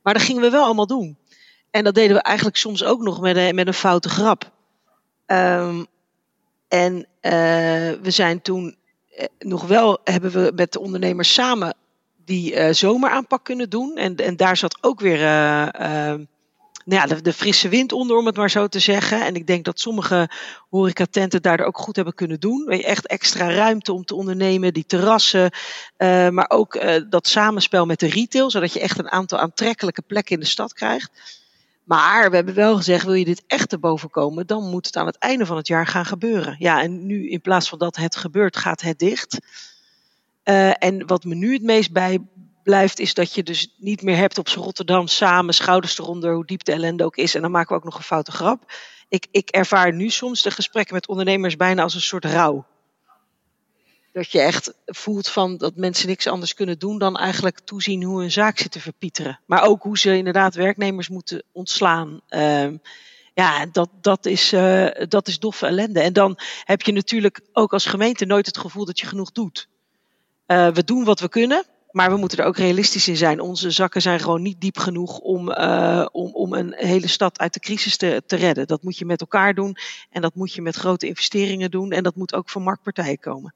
Maar 0.02 0.14
dat 0.14 0.22
gingen 0.22 0.42
we 0.42 0.50
wel 0.50 0.64
allemaal 0.64 0.86
doen. 0.86 1.16
En 1.70 1.84
dat 1.84 1.94
deden 1.94 2.16
we 2.16 2.22
eigenlijk 2.22 2.56
soms 2.56 2.84
ook 2.84 3.00
nog 3.00 3.20
met 3.20 3.36
een, 3.36 3.54
met 3.54 3.66
een 3.66 3.74
foute 3.74 4.08
grap. 4.08 4.52
Um, 5.26 5.86
en 6.68 6.94
uh, 6.96 7.30
we 8.02 8.10
zijn 8.10 8.42
toen 8.42 8.66
eh, 8.68 8.77
nog 9.38 9.66
wel 9.66 10.00
hebben 10.04 10.30
we 10.30 10.52
met 10.54 10.72
de 10.72 10.80
ondernemers 10.80 11.34
samen 11.34 11.74
die 12.24 12.54
uh, 12.54 12.68
zomeraanpak 12.72 13.44
kunnen 13.44 13.70
doen. 13.70 13.96
En, 13.96 14.16
en 14.16 14.36
daar 14.36 14.56
zat 14.56 14.78
ook 14.80 15.00
weer 15.00 15.20
uh, 15.20 16.14
nou 16.84 17.08
ja, 17.08 17.14
de, 17.14 17.32
frisse 17.32 17.68
wind 17.68 17.92
onder, 17.92 18.16
om 18.16 18.26
het 18.26 18.36
maar 18.36 18.50
zo 18.50 18.66
te 18.66 18.78
zeggen. 18.78 19.24
En 19.24 19.34
ik 19.34 19.46
denk 19.46 19.64
dat 19.64 19.80
sommige 19.80 20.30
horecatenten 20.68 21.42
daar 21.42 21.60
ook 21.60 21.78
goed 21.78 21.96
hebben 21.96 22.14
kunnen 22.14 22.40
doen. 22.40 22.68
Echt 22.68 23.06
extra 23.06 23.50
ruimte 23.50 23.92
om 23.92 24.04
te 24.04 24.14
ondernemen, 24.14 24.72
die 24.72 24.86
terrassen. 24.86 25.50
maar 26.30 26.50
ook 26.50 26.80
dat 27.10 27.26
samenspel 27.26 27.86
met 27.86 28.00
de 28.00 28.08
retail, 28.08 28.50
zodat 28.50 28.72
je 28.72 28.80
echt 28.80 28.98
een 28.98 29.10
aantal 29.10 29.38
aantrekkelijke 29.38 30.02
plekken 30.02 30.34
in 30.34 30.40
de 30.40 30.46
stad 30.46 30.72
krijgt. 30.72 31.10
Maar 31.88 32.30
we 32.30 32.36
hebben 32.36 32.54
wel 32.54 32.76
gezegd, 32.76 33.04
wil 33.04 33.14
je 33.14 33.24
dit 33.24 33.42
echt 33.46 33.68
te 33.68 33.78
boven 33.78 34.10
komen, 34.10 34.46
dan 34.46 34.70
moet 34.70 34.86
het 34.86 34.96
aan 34.96 35.06
het 35.06 35.18
einde 35.18 35.46
van 35.46 35.56
het 35.56 35.66
jaar 35.66 35.86
gaan 35.86 36.04
gebeuren. 36.04 36.56
Ja, 36.58 36.82
en 36.82 37.06
nu 37.06 37.30
in 37.30 37.40
plaats 37.40 37.68
van 37.68 37.78
dat 37.78 37.96
het 37.96 38.16
gebeurt, 38.16 38.56
gaat 38.56 38.80
het 38.80 38.98
dicht. 38.98 39.38
Uh, 40.44 40.82
en 40.82 41.06
wat 41.06 41.24
me 41.24 41.34
nu 41.34 41.52
het 41.52 41.62
meest 41.62 41.92
bij 41.92 42.18
blijft, 42.62 42.98
is 42.98 43.14
dat 43.14 43.34
je 43.34 43.42
dus 43.42 43.74
niet 43.78 44.02
meer 44.02 44.16
hebt 44.16 44.38
op 44.38 44.48
Rotterdam 44.48 45.06
samen, 45.06 45.54
schouders 45.54 45.98
eronder, 45.98 46.34
hoe 46.34 46.46
diep 46.46 46.64
de 46.64 46.72
ellende 46.72 47.04
ook 47.04 47.16
is. 47.16 47.34
En 47.34 47.42
dan 47.42 47.50
maken 47.50 47.68
we 47.68 47.74
ook 47.74 47.84
nog 47.84 47.96
een 47.96 48.02
foute 48.02 48.32
grap. 48.32 48.72
Ik, 49.08 49.26
ik 49.30 49.48
ervaar 49.48 49.92
nu 49.92 50.10
soms 50.10 50.42
de 50.42 50.50
gesprekken 50.50 50.94
met 50.94 51.08
ondernemers 51.08 51.56
bijna 51.56 51.82
als 51.82 51.94
een 51.94 52.00
soort 52.00 52.24
rouw. 52.24 52.66
Dat 54.12 54.30
je 54.30 54.40
echt 54.40 54.74
voelt 54.86 55.28
van 55.28 55.56
dat 55.56 55.76
mensen 55.76 56.08
niks 56.08 56.26
anders 56.26 56.54
kunnen 56.54 56.78
doen 56.78 56.98
dan 56.98 57.16
eigenlijk 57.16 57.58
toezien 57.58 58.02
hoe 58.02 58.20
hun 58.20 58.30
zaak 58.30 58.58
zit 58.58 58.70
te 58.70 58.80
verpieteren. 58.80 59.40
Maar 59.46 59.62
ook 59.62 59.82
hoe 59.82 59.98
ze 59.98 60.16
inderdaad 60.16 60.54
werknemers 60.54 61.08
moeten 61.08 61.42
ontslaan. 61.52 62.20
Ehm, 62.28 62.76
ja, 63.34 63.66
dat, 63.66 63.88
dat, 64.00 64.26
is, 64.26 64.52
uh, 64.52 64.88
dat 65.08 65.28
is 65.28 65.38
doffe 65.38 65.66
ellende. 65.66 66.00
En 66.00 66.12
dan 66.12 66.38
heb 66.64 66.82
je 66.82 66.92
natuurlijk 66.92 67.40
ook 67.52 67.72
als 67.72 67.86
gemeente 67.86 68.26
nooit 68.26 68.46
het 68.46 68.58
gevoel 68.58 68.84
dat 68.84 69.00
je 69.00 69.06
genoeg 69.06 69.32
doet. 69.32 69.68
Uh, 70.46 70.68
we 70.68 70.84
doen 70.84 71.04
wat 71.04 71.20
we 71.20 71.28
kunnen. 71.28 71.64
Maar 71.90 72.10
we 72.10 72.16
moeten 72.16 72.38
er 72.38 72.44
ook 72.44 72.56
realistisch 72.56 73.08
in 73.08 73.16
zijn. 73.16 73.40
Onze 73.40 73.70
zakken 73.70 74.02
zijn 74.02 74.20
gewoon 74.20 74.42
niet 74.42 74.60
diep 74.60 74.78
genoeg 74.78 75.18
om, 75.18 75.50
uh, 75.50 76.06
om, 76.12 76.34
om 76.34 76.52
een 76.52 76.74
hele 76.76 77.06
stad 77.06 77.38
uit 77.38 77.54
de 77.54 77.60
crisis 77.60 77.96
te, 77.96 78.22
te 78.26 78.36
redden. 78.36 78.66
Dat 78.66 78.82
moet 78.82 78.98
je 78.98 79.04
met 79.04 79.20
elkaar 79.20 79.54
doen. 79.54 79.76
En 80.10 80.22
dat 80.22 80.34
moet 80.34 80.52
je 80.52 80.62
met 80.62 80.76
grote 80.76 81.06
investeringen 81.06 81.70
doen. 81.70 81.92
En 81.92 82.02
dat 82.02 82.16
moet 82.16 82.34
ook 82.34 82.50
van 82.50 82.62
marktpartijen 82.62 83.18
komen. 83.18 83.54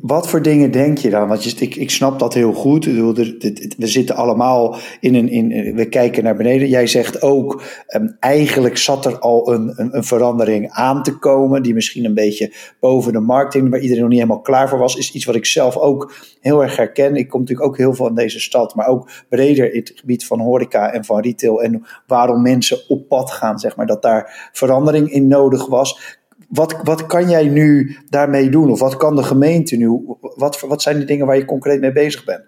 Wat 0.00 0.28
voor 0.28 0.42
dingen 0.42 0.70
denk 0.70 0.98
je 0.98 1.10
dan? 1.10 1.28
Want 1.28 1.44
je, 1.44 1.54
ik, 1.58 1.76
ik 1.76 1.90
snap 1.90 2.18
dat 2.18 2.34
heel 2.34 2.52
goed. 2.52 2.84
We 2.84 3.86
zitten 3.86 4.16
allemaal 4.16 4.76
in 5.00 5.14
een. 5.14 5.28
In, 5.28 5.74
we 5.74 5.88
kijken 5.88 6.24
naar 6.24 6.36
beneden. 6.36 6.68
Jij 6.68 6.86
zegt 6.86 7.22
ook. 7.22 7.62
Um, 7.94 8.16
eigenlijk 8.20 8.76
zat 8.76 9.06
er 9.06 9.18
al 9.18 9.52
een, 9.52 9.72
een, 9.76 9.96
een, 9.96 10.04
verandering 10.04 10.70
aan 10.70 11.02
te 11.02 11.18
komen. 11.18 11.62
Die 11.62 11.74
misschien 11.74 12.04
een 12.04 12.14
beetje 12.14 12.52
boven 12.80 13.12
de 13.12 13.20
markt 13.20 13.54
hing. 13.54 13.70
Waar 13.70 13.80
iedereen 13.80 14.02
nog 14.02 14.10
niet 14.10 14.20
helemaal 14.20 14.42
klaar 14.42 14.68
voor 14.68 14.78
was. 14.78 14.96
Is 14.96 15.12
iets 15.12 15.24
wat 15.24 15.34
ik 15.34 15.46
zelf 15.46 15.76
ook 15.76 16.14
heel 16.40 16.62
erg 16.62 16.76
herken. 16.76 17.16
Ik 17.16 17.28
kom 17.28 17.40
natuurlijk 17.40 17.68
ook 17.68 17.76
heel 17.76 17.94
veel 17.94 18.08
in 18.08 18.14
deze 18.14 18.40
stad. 18.40 18.74
Maar 18.74 18.86
ook 18.86 19.10
breder 19.28 19.72
in 19.72 19.80
het 19.80 19.92
gebied 19.94 20.26
van 20.26 20.40
horeca 20.40 20.92
en 20.92 21.04
van 21.04 21.20
retail. 21.20 21.62
En 21.62 21.86
waarom 22.06 22.42
mensen 22.42 22.78
op 22.88 23.08
pad 23.08 23.30
gaan. 23.30 23.58
Zeg 23.58 23.76
maar. 23.76 23.86
Dat 23.86 24.02
daar 24.02 24.50
verandering 24.52 25.10
in 25.10 25.28
nodig 25.28 25.66
was. 25.66 26.18
Wat, 26.48 26.76
wat 26.82 27.06
kan 27.06 27.28
jij 27.28 27.48
nu 27.48 27.96
daarmee 28.08 28.50
doen? 28.50 28.70
Of 28.70 28.80
wat 28.80 28.96
kan 28.96 29.16
de 29.16 29.22
gemeente 29.22 29.76
nu? 29.76 30.16
Wat, 30.20 30.60
wat 30.60 30.82
zijn 30.82 30.98
de 30.98 31.04
dingen 31.04 31.26
waar 31.26 31.36
je 31.36 31.44
concreet 31.44 31.80
mee 31.80 31.92
bezig 31.92 32.24
bent? 32.24 32.42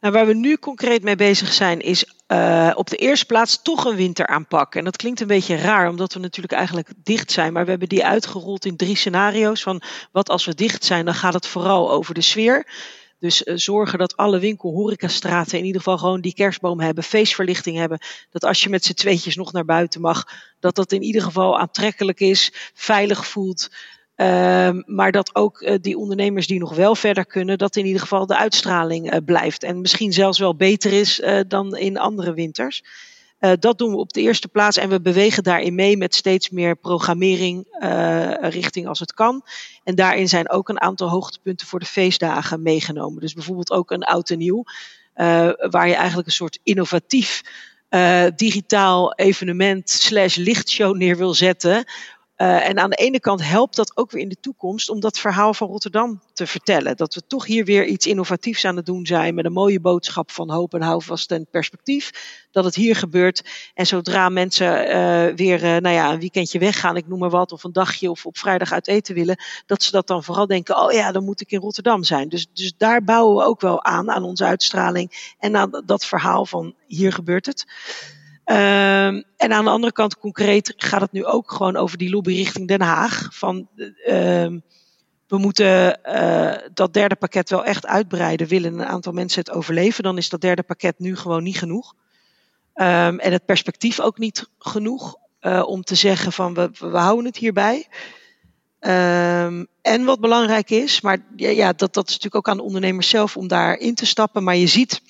Nou, 0.00 0.14
waar 0.14 0.26
we 0.26 0.34
nu 0.34 0.56
concreet 0.56 1.02
mee 1.02 1.16
bezig 1.16 1.52
zijn, 1.52 1.80
is 1.80 2.14
uh, 2.28 2.72
op 2.74 2.90
de 2.90 2.96
eerste 2.96 3.26
plaats 3.26 3.62
toch 3.62 3.84
een 3.84 3.96
winteraanpak. 3.96 4.74
En 4.74 4.84
dat 4.84 4.96
klinkt 4.96 5.20
een 5.20 5.26
beetje 5.26 5.56
raar, 5.56 5.88
omdat 5.88 6.12
we 6.12 6.20
natuurlijk 6.20 6.54
eigenlijk 6.54 6.88
dicht 7.02 7.32
zijn. 7.32 7.52
Maar 7.52 7.64
we 7.64 7.70
hebben 7.70 7.88
die 7.88 8.06
uitgerold 8.06 8.64
in 8.64 8.76
drie 8.76 8.96
scenario's. 8.96 9.62
Van 9.62 9.82
wat 10.12 10.28
als 10.28 10.44
we 10.44 10.54
dicht 10.54 10.84
zijn, 10.84 11.04
dan 11.04 11.14
gaat 11.14 11.34
het 11.34 11.46
vooral 11.46 11.90
over 11.90 12.14
de 12.14 12.20
sfeer. 12.20 12.66
Dus 13.18 13.42
uh, 13.42 13.56
zorgen 13.56 13.98
dat 13.98 14.16
alle 14.16 14.38
winkel, 14.38 14.72
horecastraten 14.72 15.58
in 15.58 15.64
ieder 15.64 15.80
geval 15.80 15.98
gewoon 15.98 16.20
die 16.20 16.34
kerstboom 16.34 16.80
hebben, 16.80 17.04
feestverlichting 17.04 17.76
hebben. 17.76 17.98
Dat 18.30 18.44
als 18.44 18.62
je 18.62 18.68
met 18.68 18.84
z'n 18.84 18.92
tweetjes 18.92 19.36
nog 19.36 19.52
naar 19.52 19.64
buiten 19.64 20.00
mag, 20.00 20.24
dat 20.60 20.74
dat 20.74 20.92
in 20.92 21.02
ieder 21.02 21.22
geval 21.22 21.58
aantrekkelijk 21.58 22.20
is, 22.20 22.52
veilig 22.74 23.26
voelt. 23.26 23.70
Uh, 24.16 24.70
maar 24.84 25.12
dat 25.12 25.34
ook 25.34 25.60
uh, 25.60 25.74
die 25.80 25.98
ondernemers 25.98 26.46
die 26.46 26.58
nog 26.58 26.74
wel 26.74 26.94
verder 26.94 27.26
kunnen, 27.26 27.58
dat 27.58 27.76
in 27.76 27.86
ieder 27.86 28.00
geval 28.00 28.26
de 28.26 28.36
uitstraling 28.36 29.12
uh, 29.12 29.18
blijft. 29.24 29.62
En 29.62 29.80
misschien 29.80 30.12
zelfs 30.12 30.38
wel 30.38 30.56
beter 30.56 30.92
is 30.92 31.22
dan 31.48 31.76
in 31.76 31.98
andere 31.98 32.34
winters. 32.34 32.82
Uh, 33.40 33.52
dat 33.58 33.78
doen 33.78 33.90
we 33.90 33.96
op 33.96 34.12
de 34.12 34.20
eerste 34.20 34.48
plaats 34.48 34.76
en 34.76 34.88
we 34.88 35.00
bewegen 35.00 35.42
daarin 35.42 35.74
mee 35.74 35.96
met 35.96 36.14
steeds 36.14 36.50
meer 36.50 36.76
programmering 36.76 37.66
uh, 37.80 38.32
richting 38.40 38.88
als 38.88 38.98
het 38.98 39.14
kan. 39.14 39.42
En 39.84 39.94
daarin 39.94 40.28
zijn 40.28 40.50
ook 40.50 40.68
een 40.68 40.80
aantal 40.80 41.08
hoogtepunten 41.08 41.66
voor 41.66 41.78
de 41.78 41.86
feestdagen 41.86 42.62
meegenomen. 42.62 43.20
Dus 43.20 43.32
bijvoorbeeld 43.32 43.70
ook 43.70 43.90
een 43.90 44.04
oud 44.04 44.30
en 44.30 44.38
nieuw, 44.38 44.64
uh, 45.16 45.50
waar 45.70 45.88
je 45.88 45.94
eigenlijk 45.94 46.26
een 46.26 46.32
soort 46.32 46.58
innovatief 46.62 47.42
digitaal 48.34 49.14
evenement 49.14 49.90
slash 49.90 50.36
lichtshow 50.36 50.96
neer 50.96 51.16
wil 51.16 51.34
zetten 51.34 51.84
uh, 52.38 52.68
en 52.68 52.78
aan 52.78 52.90
de 52.90 52.96
ene 52.96 53.20
kant 53.20 53.44
helpt 53.44 53.76
dat 53.76 53.96
ook 53.96 54.10
weer 54.10 54.22
in 54.22 54.28
de 54.28 54.40
toekomst 54.40 54.90
om 54.90 55.00
dat 55.00 55.18
verhaal 55.18 55.54
van 55.54 55.68
Rotterdam 55.68 56.22
te 56.32 56.46
vertellen. 56.46 56.96
Dat 56.96 57.14
we 57.14 57.22
toch 57.26 57.46
hier 57.46 57.64
weer 57.64 57.84
iets 57.84 58.06
innovatiefs 58.06 58.64
aan 58.64 58.76
het 58.76 58.86
doen 58.86 59.06
zijn 59.06 59.34
met 59.34 59.44
een 59.44 59.52
mooie 59.52 59.80
boodschap 59.80 60.30
van 60.30 60.50
hoop 60.50 60.74
en 60.74 60.82
houvast 60.82 61.30
en 61.30 61.46
perspectief. 61.50 62.10
Dat 62.50 62.64
het 62.64 62.74
hier 62.74 62.96
gebeurt. 62.96 63.44
En 63.74 63.86
zodra 63.86 64.28
mensen 64.28 64.86
uh, 64.86 65.34
weer 65.36 65.64
uh, 65.64 65.76
nou 65.76 65.94
ja, 65.94 66.12
een 66.12 66.20
weekendje 66.20 66.58
weggaan, 66.58 66.96
ik 66.96 67.08
noem 67.08 67.18
maar 67.18 67.30
wat, 67.30 67.52
of 67.52 67.64
een 67.64 67.72
dagje 67.72 68.10
of 68.10 68.26
op 68.26 68.38
vrijdag 68.38 68.72
uit 68.72 68.88
eten 68.88 69.14
willen, 69.14 69.42
dat 69.66 69.82
ze 69.82 69.90
dat 69.90 70.06
dan 70.06 70.24
vooral 70.24 70.46
denken, 70.46 70.82
oh 70.82 70.92
ja, 70.92 71.12
dan 71.12 71.24
moet 71.24 71.40
ik 71.40 71.50
in 71.50 71.60
Rotterdam 71.60 72.04
zijn. 72.04 72.28
Dus, 72.28 72.46
dus 72.52 72.72
daar 72.76 73.04
bouwen 73.04 73.36
we 73.36 73.44
ook 73.44 73.60
wel 73.60 73.84
aan, 73.84 74.10
aan 74.10 74.22
onze 74.22 74.44
uitstraling 74.44 75.34
en 75.38 75.56
aan 75.56 75.82
dat 75.86 76.04
verhaal 76.04 76.46
van 76.46 76.74
hier 76.86 77.12
gebeurt 77.12 77.46
het. 77.46 77.66
Um, 78.50 79.24
en 79.36 79.52
aan 79.52 79.64
de 79.64 79.70
andere 79.70 79.92
kant, 79.92 80.18
concreet, 80.18 80.74
gaat 80.76 81.00
het 81.00 81.12
nu 81.12 81.24
ook 81.24 81.52
gewoon 81.52 81.76
over 81.76 81.98
die 81.98 82.10
lobby 82.10 82.34
richting 82.34 82.68
Den 82.68 82.80
Haag. 82.80 83.28
Van, 83.32 83.68
um, 84.08 84.62
we 85.26 85.38
moeten 85.38 86.00
uh, 86.04 86.54
dat 86.74 86.92
derde 86.92 87.16
pakket 87.16 87.50
wel 87.50 87.64
echt 87.64 87.86
uitbreiden. 87.86 88.46
Willen 88.46 88.78
een 88.78 88.86
aantal 88.86 89.12
mensen 89.12 89.40
het 89.40 89.50
overleven, 89.50 90.02
dan 90.02 90.16
is 90.16 90.28
dat 90.28 90.40
derde 90.40 90.62
pakket 90.62 90.98
nu 90.98 91.16
gewoon 91.16 91.42
niet 91.42 91.58
genoeg. 91.58 91.94
Um, 92.74 93.18
en 93.18 93.32
het 93.32 93.44
perspectief 93.44 94.00
ook 94.00 94.18
niet 94.18 94.48
genoeg 94.58 95.16
uh, 95.40 95.62
om 95.66 95.82
te 95.82 95.94
zeggen 95.94 96.32
van 96.32 96.54
we, 96.54 96.70
we 96.78 96.98
houden 96.98 97.24
het 97.24 97.36
hierbij. 97.36 97.86
En 98.78 100.04
wat 100.04 100.20
belangrijk 100.20 100.70
is, 100.70 101.00
maar 101.00 101.18
ja, 101.36 101.48
ja, 101.48 101.72
dat, 101.72 101.94
dat 101.94 102.08
is 102.08 102.14
natuurlijk 102.14 102.34
ook 102.34 102.48
aan 102.48 102.56
de 102.56 102.62
ondernemers 102.62 103.08
zelf 103.08 103.36
om 103.36 103.48
daarin 103.48 103.94
te 103.94 104.06
stappen. 104.06 104.44
Maar 104.44 104.56
je 104.56 104.66
ziet 104.66 105.02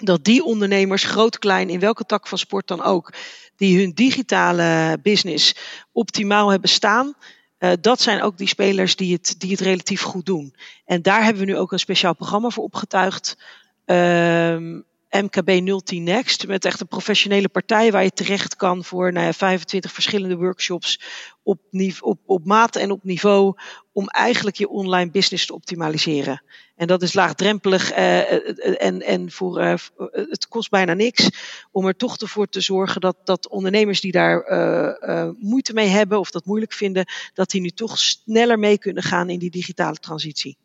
dat 0.00 0.24
die 0.24 0.44
ondernemers, 0.44 1.04
groot, 1.04 1.38
klein, 1.38 1.70
in 1.70 1.80
welke 1.80 2.04
tak 2.04 2.26
van 2.26 2.38
sport 2.38 2.66
dan 2.66 2.82
ook, 2.82 3.12
die 3.56 3.78
hun 3.78 3.92
digitale 3.92 4.98
business 5.02 5.54
optimaal 5.92 6.48
hebben 6.50 6.70
staan, 6.70 7.14
uh, 7.58 7.72
dat 7.80 8.00
zijn 8.00 8.22
ook 8.22 8.38
die 8.38 8.48
spelers 8.48 8.96
die 8.96 9.12
het, 9.12 9.34
die 9.38 9.50
het 9.50 9.60
relatief 9.60 10.02
goed 10.02 10.26
doen. 10.26 10.54
En 10.84 11.02
daar 11.02 11.24
hebben 11.24 11.46
we 11.46 11.50
nu 11.50 11.56
ook 11.56 11.72
een 11.72 11.78
speciaal 11.78 12.14
programma 12.14 12.48
voor 12.48 12.64
opgetuigd. 12.64 13.38
Um, 13.84 14.84
MKB 15.10 15.80
010 15.84 16.02
Next. 16.02 16.46
Met 16.46 16.64
echt 16.64 16.80
een 16.80 16.88
professionele 16.88 17.48
partij 17.48 17.92
waar 17.92 18.02
je 18.02 18.10
terecht 18.10 18.56
kan 18.56 18.84
voor 18.84 19.12
nou 19.12 19.26
ja, 19.26 19.32
25 19.32 19.92
verschillende 19.92 20.36
workshops 20.36 21.00
op, 21.42 21.60
op, 22.00 22.20
op 22.26 22.44
maat 22.44 22.76
en 22.76 22.90
op 22.90 23.04
niveau. 23.04 23.54
Om 23.92 24.08
eigenlijk 24.08 24.56
je 24.56 24.68
online 24.68 25.10
business 25.10 25.46
te 25.46 25.54
optimaliseren. 25.54 26.42
En 26.76 26.86
dat 26.86 27.02
is 27.02 27.14
laagdrempelig 27.14 27.90
uh, 27.90 28.82
en, 28.82 29.02
en 29.02 29.30
voor, 29.30 29.60
uh, 29.60 29.74
het 30.10 30.48
kost 30.48 30.70
bijna 30.70 30.94
niks. 30.94 31.28
Om 31.72 31.86
er 31.86 31.96
toch 31.96 32.16
ervoor 32.16 32.46
te 32.46 32.60
zorgen 32.60 33.00
dat, 33.00 33.16
dat 33.24 33.48
ondernemers 33.48 34.00
die 34.00 34.12
daar 34.12 34.50
uh, 34.50 35.30
moeite 35.38 35.72
mee 35.72 35.88
hebben 35.88 36.18
of 36.18 36.30
dat 36.30 36.44
moeilijk 36.44 36.72
vinden, 36.72 37.06
dat 37.34 37.50
die 37.50 37.60
nu 37.60 37.70
toch 37.70 37.98
sneller 37.98 38.58
mee 38.58 38.78
kunnen 38.78 39.02
gaan 39.02 39.30
in 39.30 39.38
die 39.38 39.50
digitale 39.50 39.96
transitie. 39.96 40.56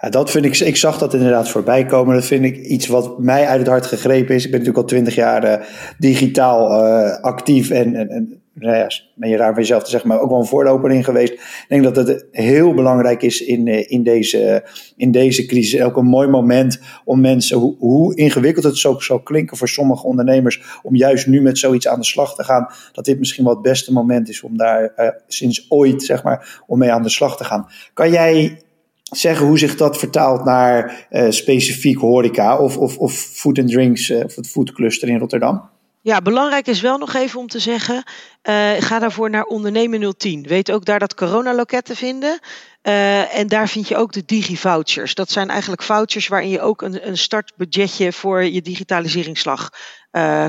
Ja, 0.00 0.08
dat 0.08 0.30
vind 0.30 0.44
ik, 0.44 0.58
ik 0.58 0.76
zag 0.76 0.98
dat 0.98 1.14
inderdaad 1.14 1.48
voorbij 1.48 1.84
komen. 1.84 2.14
Dat 2.14 2.24
vind 2.24 2.44
ik 2.44 2.56
iets 2.56 2.86
wat 2.86 3.18
mij 3.18 3.46
uit 3.46 3.58
het 3.58 3.68
hart 3.68 3.86
gegrepen 3.86 4.34
is. 4.34 4.44
Ik 4.44 4.50
ben 4.50 4.60
natuurlijk 4.60 4.84
al 4.84 4.90
twintig 4.90 5.14
jaar 5.14 5.44
uh, 5.44 5.66
digitaal 5.98 6.86
uh, 6.86 7.20
actief 7.20 7.70
en, 7.70 7.94
en, 7.94 8.08
en 8.08 8.42
nou 8.54 8.76
ja, 8.76 8.90
ben 9.14 9.28
je 9.28 9.36
raar 9.36 9.52
van 9.52 9.62
jezelf 9.62 9.82
te 9.82 9.90
zeggen, 9.90 10.08
maar 10.08 10.20
ook 10.20 10.30
wel 10.30 10.38
een 10.38 10.46
voorloper 10.46 10.90
in 10.90 11.04
geweest. 11.04 11.32
Ik 11.32 11.64
denk 11.68 11.82
dat 11.82 11.96
het 11.96 12.26
heel 12.30 12.74
belangrijk 12.74 13.22
is 13.22 13.44
in, 13.44 13.66
uh, 13.66 13.90
in, 13.90 14.02
deze, 14.02 14.64
in 14.96 15.10
deze 15.10 15.46
crisis. 15.46 15.82
Ook 15.82 15.96
een 15.96 16.06
mooi 16.06 16.28
moment 16.28 16.80
om 17.04 17.20
mensen, 17.20 17.58
hoe, 17.58 17.76
hoe 17.78 18.16
ingewikkeld 18.16 18.64
het 18.64 18.78
zo 18.78 18.98
zou 18.98 19.22
klinken 19.22 19.56
voor 19.56 19.68
sommige 19.68 20.06
ondernemers, 20.06 20.62
om 20.82 20.96
juist 20.96 21.26
nu 21.26 21.42
met 21.42 21.58
zoiets 21.58 21.88
aan 21.88 22.00
de 22.00 22.06
slag 22.06 22.34
te 22.34 22.44
gaan, 22.44 22.68
dat 22.92 23.04
dit 23.04 23.18
misschien 23.18 23.44
wel 23.44 23.52
het 23.52 23.62
beste 23.62 23.92
moment 23.92 24.28
is 24.28 24.42
om 24.42 24.56
daar 24.56 25.14
sinds 25.26 25.66
ooit, 25.68 26.02
zeg 26.02 26.22
maar, 26.22 26.62
om 26.66 26.78
mee 26.78 26.92
aan 26.92 27.02
de 27.02 27.08
slag 27.08 27.36
te 27.36 27.44
gaan. 27.44 27.66
Kan 27.94 28.10
jij 28.10 28.58
zeggen 29.10 29.46
hoe 29.46 29.58
zich 29.58 29.76
dat 29.76 29.98
vertaalt 29.98 30.44
naar 30.44 31.06
uh, 31.10 31.30
specifiek 31.30 31.98
horeca 31.98 32.58
of, 32.58 32.76
of, 32.76 32.98
of 32.98 33.12
food 33.12 33.58
and 33.58 33.68
drinks 33.68 34.08
uh, 34.08 34.24
of 34.24 34.36
het 34.36 34.48
foodcluster 34.48 35.08
in 35.08 35.18
Rotterdam? 35.18 35.68
Ja, 36.02 36.20
belangrijk 36.20 36.66
is 36.66 36.80
wel 36.80 36.98
nog 36.98 37.14
even 37.14 37.40
om 37.40 37.46
te 37.46 37.58
zeggen, 37.58 37.94
uh, 37.94 38.70
ga 38.78 38.98
daarvoor 38.98 39.30
naar 39.30 39.44
Ondernemen 39.44 40.14
010. 40.16 40.42
Weet 40.42 40.72
ook 40.72 40.84
daar 40.84 40.98
dat 40.98 41.14
coronaloket 41.14 41.84
te 41.84 41.96
vinden. 41.96 42.38
En 43.32 43.48
daar 43.48 43.68
vind 43.68 43.88
je 43.88 43.96
ook 43.96 44.12
de 44.12 44.22
digi-vouchers. 44.26 45.14
Dat 45.14 45.30
zijn 45.30 45.50
eigenlijk 45.50 45.82
vouchers 45.82 46.28
waarin 46.28 46.48
je 46.48 46.60
ook 46.60 46.82
een, 46.82 47.08
een 47.08 47.18
startbudgetje 47.18 48.12
voor 48.12 48.44
je 48.44 48.62
digitaliseringsslag 48.62 49.70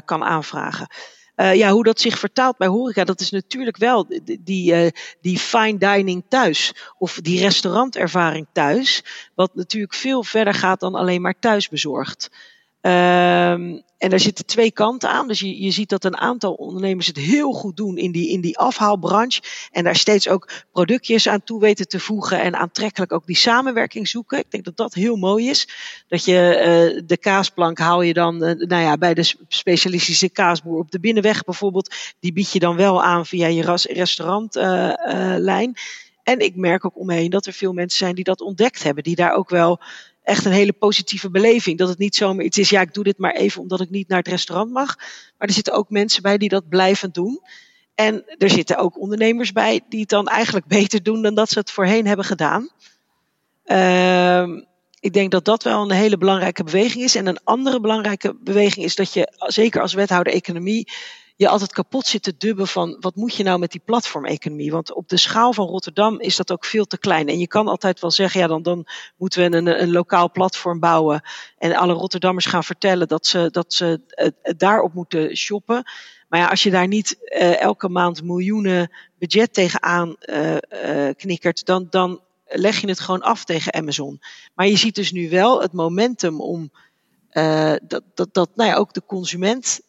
kan 0.06 0.24
aanvragen. 0.24 0.88
Uh, 1.36 1.56
ja, 1.56 1.72
hoe 1.72 1.84
dat 1.84 2.00
zich 2.00 2.20
vertaalt 2.20 2.58
bij 2.58 2.68
horeca, 2.68 3.04
dat 3.04 3.22
is 3.22 3.30
natuurlijk 3.30 3.78
wel 3.78 4.08
die, 4.40 4.74
uh, 4.74 4.90
die 5.22 5.40
fine 5.40 5.78
dining 5.78 6.24
thuis. 6.28 6.74
Of 6.98 7.20
die 7.22 7.40
restaurantervaring 7.40 8.48
thuis. 8.52 9.04
Wat 9.36 9.56
natuurlijk 9.56 9.94
veel 9.94 10.24
verder 10.24 10.54
gaat 10.54 10.80
dan 10.80 10.96
alleen 10.96 11.22
maar 11.22 11.40
thuisbezorgd. 11.40 12.30
Um, 12.82 13.82
en 13.98 14.10
daar 14.10 14.20
zitten 14.20 14.46
twee 14.46 14.72
kanten 14.72 15.10
aan. 15.10 15.28
Dus 15.28 15.40
je, 15.40 15.62
je 15.62 15.72
ziet 15.72 15.90
dat 15.90 16.04
een 16.04 16.18
aantal 16.18 16.54
ondernemers 16.54 17.08
het 17.08 17.18
heel 17.18 17.52
goed 17.52 17.78
doen 17.78 17.98
in 17.98 18.12
die, 18.12 18.30
in 18.30 18.42
die 18.42 18.58
afhaalbranche. 18.58 19.42
En 19.72 19.84
daar 19.84 19.96
steeds 19.96 20.30
ook 20.30 20.50
productjes 20.72 21.28
aan 21.28 21.44
toe 21.44 21.60
weten 21.60 21.88
te 21.88 22.00
voegen. 22.00 22.42
En 22.42 22.56
aantrekkelijk 22.56 23.12
ook 23.12 23.26
die 23.26 23.36
samenwerking 23.36 24.08
zoeken. 24.08 24.40
Ik 24.40 24.52
denk 24.52 24.64
dat 24.64 24.78
dat 24.78 24.94
heel 24.94 25.16
mooi 25.16 25.50
is. 25.50 25.68
Dat 26.08 26.26
je 26.26 26.56
uh, 26.96 27.02
de 27.06 27.18
kaasplank 27.18 27.78
haal 27.78 28.02
je 28.02 28.14
dan 28.14 28.36
uh, 28.36 28.68
nou 28.68 28.84
ja, 28.84 28.98
bij 28.98 29.14
de 29.14 29.34
specialistische 29.48 30.30
kaasboer 30.30 30.80
op 30.80 30.92
de 30.92 31.00
binnenweg 31.00 31.44
bijvoorbeeld. 31.44 31.96
Die 32.20 32.34
bied 32.34 32.52
je 32.52 32.60
dan 32.60 32.76
wel 32.76 33.04
aan 33.04 33.26
via 33.26 33.48
je 33.48 33.78
restaurantlijn. 33.90 35.70
Uh, 35.70 35.84
En 36.24 36.40
ik 36.40 36.56
merk 36.56 36.86
ook 36.86 37.00
omheen 37.00 37.30
dat 37.30 37.46
er 37.46 37.54
veel 37.54 37.74
mensen 37.74 37.98
zijn 37.98 38.16
die 38.16 38.24
dat 38.24 38.42
ontdekt 38.42 38.84
hebben. 38.84 39.04
Die 39.04 39.16
daar 39.16 39.34
ook 39.34 39.50
wel 39.50 39.80
echt 40.32 40.46
een 40.46 40.52
hele 40.52 40.74
positieve 40.74 41.30
beleving. 41.30 41.78
Dat 41.78 41.90
het 41.90 41.98
niet 41.98 42.16
zomaar 42.16 42.46
iets 42.46 42.58
is, 42.58 42.70
ja, 42.70 42.82
ik 42.82 42.94
doe 42.94 43.04
dit 43.04 43.18
maar 43.18 43.36
even 43.36 43.62
omdat 43.62 43.82
ik 43.82 43.90
niet 43.90 44.08
naar 44.08 44.18
het 44.18 44.28
restaurant 44.28 44.72
mag. 44.72 44.96
Maar 45.38 45.48
er 45.48 45.54
zitten 45.54 45.74
ook 45.74 45.90
mensen 45.90 46.22
bij 46.22 46.38
die 46.38 46.50
dat 46.50 46.70
blijven 46.70 47.12
doen. 47.12 47.42
En 47.96 48.24
er 48.38 48.50
zitten 48.50 48.78
ook 48.78 49.00
ondernemers 49.00 49.52
bij 49.52 49.82
die 49.90 50.00
het 50.00 50.10
dan 50.10 50.28
eigenlijk 50.28 50.66
beter 50.80 51.04
doen 51.04 51.22
dan 51.22 51.36
dat 51.36 51.50
ze 51.50 51.60
het 51.60 51.72
voorheen 51.72 52.08
hebben 52.08 52.26
gedaan. 52.26 52.70
Uh, 53.66 54.48
ik 55.00 55.14
denk 55.14 55.32
dat 55.32 55.46
dat 55.46 55.64
wel 55.64 55.82
een 55.82 55.92
hele 55.92 56.18
belangrijke 56.18 56.64
beweging 56.64 57.04
is. 57.04 57.16
En 57.16 57.28
een 57.28 57.44
andere 57.44 57.80
belangrijke 57.80 58.36
beweging 58.40 58.86
is 58.86 58.96
dat 58.96 59.14
je, 59.14 59.34
zeker 59.38 59.82
als 59.82 59.94
wethouder 59.94 60.34
economie, 60.34 60.88
je 61.42 61.50
altijd 61.50 61.72
kapot 61.72 62.06
zit 62.06 62.24
te 62.24 62.34
dubben 62.38 62.68
van 62.68 62.98
wat 63.00 63.16
moet 63.16 63.36
je 63.36 63.44
nou 63.44 63.60
met 63.60 63.72
die 63.72 63.82
platformeconomie? 63.86 64.72
Want 64.72 64.94
op 64.94 65.10
de 65.10 65.18
schaal 65.18 65.54
van 65.54 65.68
Rotterdam 65.68 66.20
is 66.20 66.36
dat 66.36 66.52
ook 66.52 66.66
veel 66.66 66.86
te 66.86 66.98
klein. 66.98 67.28
En 67.28 67.40
je 67.40 67.48
kan 67.48 67.68
altijd 67.68 68.00
wel 68.00 68.12
zeggen, 68.12 68.40
ja, 68.40 68.48
dan, 68.48 68.62
dan 68.62 68.88
moeten 69.18 69.52
we 69.52 69.58
een, 69.58 69.82
een 69.82 69.92
lokaal 69.92 70.32
platform 70.32 70.80
bouwen. 70.80 71.22
En 71.58 71.76
alle 71.76 71.94
Rotterdammers 71.94 72.46
gaan 72.46 72.64
vertellen 72.64 73.08
dat 73.08 73.26
ze, 73.26 73.48
dat 73.52 73.74
ze 73.74 74.02
daarop 74.58 74.94
moeten 74.94 75.38
shoppen. 75.38 75.84
Maar 76.30 76.40
ja, 76.40 76.48
als 76.48 76.64
je 76.64 76.70
daar 76.70 76.88
niet 76.88 77.18
uh, 77.20 77.62
elke 77.62 77.90
maand 77.90 78.24
miljoenen 78.24 78.92
budget 79.20 79.54
tegenaan 79.54 80.16
uh, 80.20 80.58
knikkert, 81.16 81.66
dan, 81.66 81.88
dan 81.90 82.22
leg 82.46 82.82
je 82.82 82.88
het 82.88 83.00
gewoon 83.00 83.22
af 83.22 83.46
tegen 83.46 83.74
Amazon. 83.74 84.22
Maar 84.54 84.68
je 84.68 84.78
ziet 84.78 84.96
dus 84.96 85.12
nu 85.12 85.30
wel 85.30 85.62
het 85.62 85.74
momentum 85.74 86.42
om 86.42 86.72
dat, 87.88 88.02
dat, 88.14 88.30
dat 88.32 88.50
nou 88.56 88.70
ja, 88.70 88.76
ook 88.76 88.94
de 88.94 89.04
consument 89.06 89.82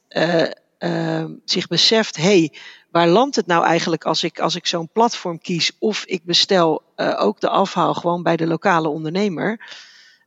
uh, 0.84 1.24
zich 1.44 1.66
beseft: 1.66 2.16
hey, 2.16 2.52
waar 2.90 3.08
landt 3.08 3.36
het 3.36 3.46
nou 3.46 3.64
eigenlijk 3.64 4.04
als 4.04 4.24
ik, 4.24 4.40
als 4.40 4.54
ik 4.54 4.66
zo'n 4.66 4.88
platform 4.92 5.40
kies 5.40 5.72
of 5.78 6.04
ik 6.04 6.24
bestel 6.24 6.82
ook 6.96 7.40
de 7.40 7.48
afhaal 7.48 7.94
gewoon 7.94 8.22
bij 8.22 8.36
de 8.36 8.46
lokale 8.46 8.88
ondernemer? 8.88 9.60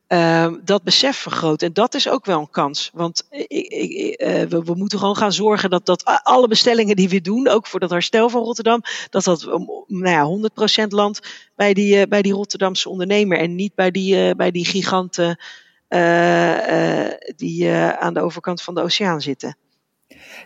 uh, 0.08 0.52
dat 0.64 0.82
besef 0.82 1.16
vergroot. 1.16 1.62
En 1.62 1.72
dat 1.72 1.94
is 1.94 2.08
ook 2.08 2.24
wel 2.24 2.40
een 2.40 2.50
kans. 2.50 2.90
Want 2.94 3.26
ik, 3.30 3.46
ik, 3.48 4.22
uh, 4.22 4.42
we, 4.42 4.62
we, 4.64 4.74
moeten 4.74 4.98
gewoon 4.98 5.16
gaan 5.16 5.32
zorgen 5.32 5.70
dat, 5.70 5.86
dat 5.86 6.04
alle 6.22 6.48
bestellingen 6.48 6.96
die 6.96 7.08
we 7.08 7.20
doen, 7.20 7.48
ook 7.48 7.66
voor 7.66 7.80
dat 7.80 7.90
herstel 7.90 8.28
van 8.28 8.42
Rotterdam, 8.42 8.82
dat 9.10 9.24
dat 9.24 9.44
nou 9.86 10.08
ja, 10.08 10.50
100% 10.84 10.88
landt 10.88 11.48
bij 11.56 11.74
die, 11.74 11.96
uh, 11.96 12.02
bij 12.08 12.22
die 12.22 12.32
Rotterdamse 12.32 12.88
ondernemer 12.88 13.38
en 13.38 13.54
niet 13.54 13.74
bij 13.74 13.90
die, 13.90 14.34
bij 14.34 14.50
die 14.50 14.64
giganten 14.64 15.38
die 17.36 17.70
aan 17.72 18.14
de 18.14 18.20
overkant 18.20 18.62
van 18.62 18.74
de 18.74 18.82
oceaan 18.82 19.20
zitten 19.20 19.56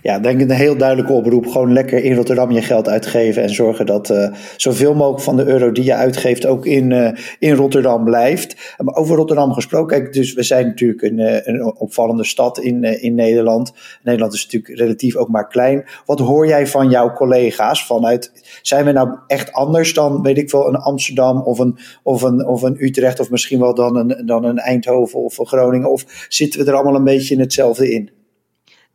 ja, 0.02 0.19
denk 0.19 0.40
ik 0.40 0.50
een 0.50 0.57
heel 0.57 0.76
duidelijke 0.76 1.12
oproep. 1.12 1.47
Gewoon 1.47 1.73
lekker 1.73 2.04
in 2.04 2.14
Rotterdam 2.14 2.50
je 2.50 2.62
geld 2.62 2.88
uitgeven 2.88 3.42
en 3.42 3.54
zorgen 3.54 3.87
dat 3.87 4.11
uh, 4.11 4.28
zoveel 4.57 4.95
mogelijk 4.95 5.23
van 5.23 5.37
de 5.37 5.45
euro 5.45 5.73
die 5.73 5.85
je 5.85 5.95
uitgeeft 5.95 6.47
ook 6.47 6.66
in, 6.66 6.90
uh, 6.90 7.11
in 7.38 7.54
Rotterdam 7.54 8.04
blijft. 8.04 8.75
Maar 8.78 8.95
over 8.95 9.16
Rotterdam 9.16 9.52
gesproken, 9.52 10.00
kijk, 10.00 10.12
dus 10.12 10.33
we 10.33 10.42
zijn 10.42 10.66
natuurlijk 10.66 11.02
een, 11.02 11.19
uh, 11.19 11.47
een 11.47 11.64
opvallende 11.64 12.25
stad 12.25 12.59
in, 12.59 12.85
in 12.85 13.14
Nederland. 13.14 13.73
Nederland 14.02 14.33
is 14.33 14.45
natuurlijk 14.45 14.78
relatief 14.78 15.16
ook 15.16 15.28
maar 15.28 15.49
klein. 15.49 15.85
Wat 16.07 16.19
hoor 16.19 16.47
jij 16.47 16.66
van 16.66 16.90
jouw 16.90 17.12
collega's 17.12 17.87
vanuit, 17.87 18.33
zijn 18.62 18.85
we 18.85 18.92
nou 18.92 19.09
echt 19.26 19.52
anders 19.52 19.95
dan, 19.95 20.23
weet 20.23 20.38
ik 20.38 20.50
wel, 20.50 20.69
een 20.69 20.76
Amsterdam 20.76 21.42
of 21.42 21.59
een, 21.59 21.78
of 22.02 22.23
een, 22.23 22.47
of 22.47 22.62
een 22.62 22.85
Utrecht 22.85 23.21
of 23.21 23.30
misschien 23.30 23.61
wel 23.61 23.75
dan 23.75 23.97
een, 23.97 24.26
dan 24.26 24.45
een 24.45 24.59
Eindhoven 24.59 25.19
of 25.19 25.38
een 25.38 25.47
Groningen? 25.47 25.90
Of 25.90 26.26
zitten 26.28 26.61
we 26.61 26.71
er 26.71 26.75
allemaal 26.75 26.95
een 26.95 27.04
beetje 27.04 27.35
in 27.35 27.40
hetzelfde 27.40 27.92
in? 27.92 28.20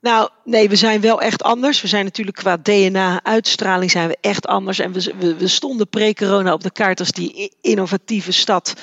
Nou, 0.05 0.29
nee, 0.43 0.69
we 0.69 0.75
zijn 0.75 1.01
wel 1.01 1.21
echt 1.21 1.43
anders. 1.43 1.81
We 1.81 1.87
zijn 1.87 2.03
natuurlijk 2.03 2.37
qua 2.37 2.57
DNA-uitstraling 2.57 3.91
zijn 3.91 4.07
we 4.07 4.17
echt 4.21 4.47
anders. 4.47 4.79
En 4.79 4.91
we, 4.91 5.35
we, 5.37 5.47
stonden 5.47 5.89
pre-corona 5.89 6.53
op 6.53 6.63
de 6.63 6.71
kaart 6.71 6.99
als 6.99 7.11
die 7.11 7.55
innovatieve 7.61 8.31
stad 8.31 8.73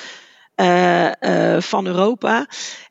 uh, 0.55 1.11
uh, 1.21 1.61
van 1.61 1.85
Europa. 1.85 2.47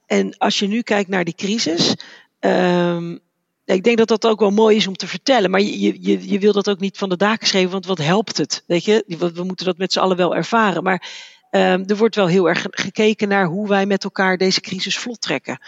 En 0.06 0.36
als 0.38 0.58
je 0.58 0.66
nu 0.66 0.82
kijkt 0.82 1.08
naar 1.08 1.24
die 1.24 1.34
crisis. 1.34 1.94
Um, 2.40 3.20
ik 3.64 3.84
denk 3.84 3.98
dat 3.98 4.08
dat 4.08 4.26
ook 4.26 4.40
wel 4.40 4.50
mooi 4.50 4.76
is 4.76 4.86
om 4.86 4.96
te 4.96 5.06
vertellen. 5.06 5.50
Maar 5.50 5.60
je, 5.60 6.02
je, 6.02 6.28
je 6.28 6.38
wil 6.38 6.52
dat 6.52 6.68
ook 6.68 6.80
niet 6.80 6.98
van 6.98 7.08
de 7.08 7.16
daken 7.16 7.46
schrijven, 7.46 7.70
want 7.70 7.86
wat 7.86 7.98
helpt 7.98 8.36
het? 8.36 8.64
Weet 8.66 8.84
je, 8.84 9.04
we, 9.06 9.44
moeten 9.44 9.66
dat 9.66 9.78
met 9.78 9.92
z'n 9.92 9.98
allen 9.98 10.16
wel 10.16 10.36
ervaren. 10.36 10.82
Maar 10.82 11.08
um, 11.50 11.84
er 11.86 11.96
wordt 11.96 12.14
wel 12.14 12.26
heel 12.26 12.48
erg 12.48 12.66
gekeken 12.70 13.28
naar 13.28 13.46
hoe 13.46 13.68
wij 13.68 13.86
met 13.86 14.04
elkaar 14.04 14.36
deze 14.36 14.60
crisis 14.60 14.98
vlot 14.98 15.20
trekken. 15.20 15.58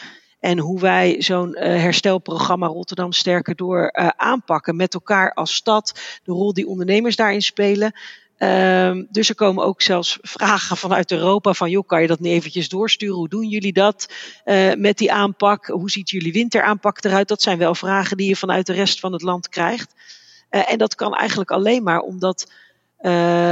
En 0.44 0.58
hoe 0.58 0.80
wij 0.80 1.16
zo'n 1.18 1.48
uh, 1.48 1.62
herstelprogramma 1.62 2.66
Rotterdam 2.66 3.12
Sterker 3.12 3.56
Door 3.56 3.92
uh, 3.92 4.08
aanpakken 4.16 4.76
met 4.76 4.94
elkaar 4.94 5.32
als 5.32 5.54
stad. 5.54 6.00
De 6.24 6.32
rol 6.32 6.52
die 6.52 6.66
ondernemers 6.66 7.16
daarin 7.16 7.42
spelen. 7.42 7.92
Um, 8.38 9.06
dus 9.10 9.28
er 9.28 9.34
komen 9.34 9.64
ook 9.64 9.82
zelfs 9.82 10.18
vragen 10.22 10.76
vanuit 10.76 11.12
Europa 11.12 11.52
van, 11.52 11.70
joh, 11.70 11.86
kan 11.86 12.00
je 12.00 12.06
dat 12.06 12.20
niet 12.20 12.32
eventjes 12.32 12.68
doorsturen? 12.68 13.16
Hoe 13.16 13.28
doen 13.28 13.48
jullie 13.48 13.72
dat 13.72 14.12
uh, 14.44 14.72
met 14.74 14.98
die 14.98 15.12
aanpak? 15.12 15.66
Hoe 15.66 15.90
ziet 15.90 16.10
jullie 16.10 16.32
winteraanpak 16.32 17.04
eruit? 17.04 17.28
Dat 17.28 17.42
zijn 17.42 17.58
wel 17.58 17.74
vragen 17.74 18.16
die 18.16 18.28
je 18.28 18.36
vanuit 18.36 18.66
de 18.66 18.72
rest 18.72 19.00
van 19.00 19.12
het 19.12 19.22
land 19.22 19.48
krijgt. 19.48 19.94
En 20.48 20.78
dat 20.78 20.94
kan 20.94 21.14
eigenlijk 21.14 21.50
alleen 21.50 21.82
maar 21.82 22.00
omdat 22.00 22.52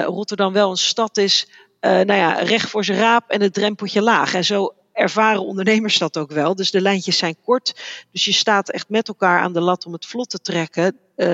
Rotterdam 0.05 0.53
wel 0.53 0.71
een 0.71 0.77
stad 0.77 1.17
is, 1.17 1.49
nou 1.81 2.15
ja, 2.15 2.33
recht 2.33 2.71
voor 2.71 2.85
zijn 2.85 2.99
raap 2.99 3.31
en 3.31 3.41
het 3.41 3.55
drempeltje 3.55 4.03
laag. 4.03 4.35
En 4.35 4.45
zo 4.45 4.75
ervaren 4.93 5.45
ondernemers 5.45 5.99
dat 5.99 6.17
ook 6.17 6.31
wel. 6.31 6.55
Dus 6.55 6.71
de 6.71 6.81
lijntjes 6.81 7.19
zijn 7.19 7.37
kort. 7.45 7.75
Dus 8.11 8.25
je 8.25 8.33
staat 8.33 8.71
echt 8.71 8.89
met 8.89 9.09
elkaar 9.09 9.41
aan 9.41 9.53
de 9.53 9.61
lat 9.61 9.87
om 9.87 9.93
het 9.93 10.07
vlot 10.07 10.31
te 10.31 10.41
trekken. 10.41 10.97
Uh, 11.17 11.27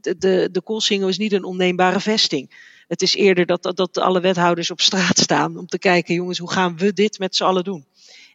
de, 0.00 0.14
de, 0.18 0.48
de 0.52 1.06
is 1.08 1.18
niet 1.18 1.32
een 1.32 1.44
onneembare 1.44 2.00
vesting. 2.00 2.74
Het 2.88 3.02
is 3.02 3.14
eerder 3.14 3.46
dat, 3.46 3.62
dat, 3.62 3.76
dat 3.76 3.98
alle 3.98 4.20
wethouders 4.20 4.70
op 4.70 4.80
straat 4.80 5.18
staan 5.18 5.58
om 5.58 5.66
te 5.66 5.78
kijken, 5.78 6.14
jongens, 6.14 6.38
hoe 6.38 6.50
gaan 6.50 6.76
we 6.76 6.92
dit 6.92 7.18
met 7.18 7.36
z'n 7.36 7.44
allen 7.44 7.64
doen? 7.64 7.86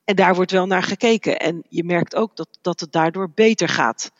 En 0.05 0.15
daar 0.15 0.36
wordt 0.36 0.51
wel 0.51 0.65
naar 0.65 0.84
gekeken. 0.84 1.39
En 1.39 1.63
je 1.69 1.84
merkt 1.84 2.15
ook 2.15 2.36
dat, 2.36 2.57
dat 2.62 2.79
het 2.79 2.91
daardoor 2.91 3.31
beter 3.36 3.69
gaat 3.69 4.12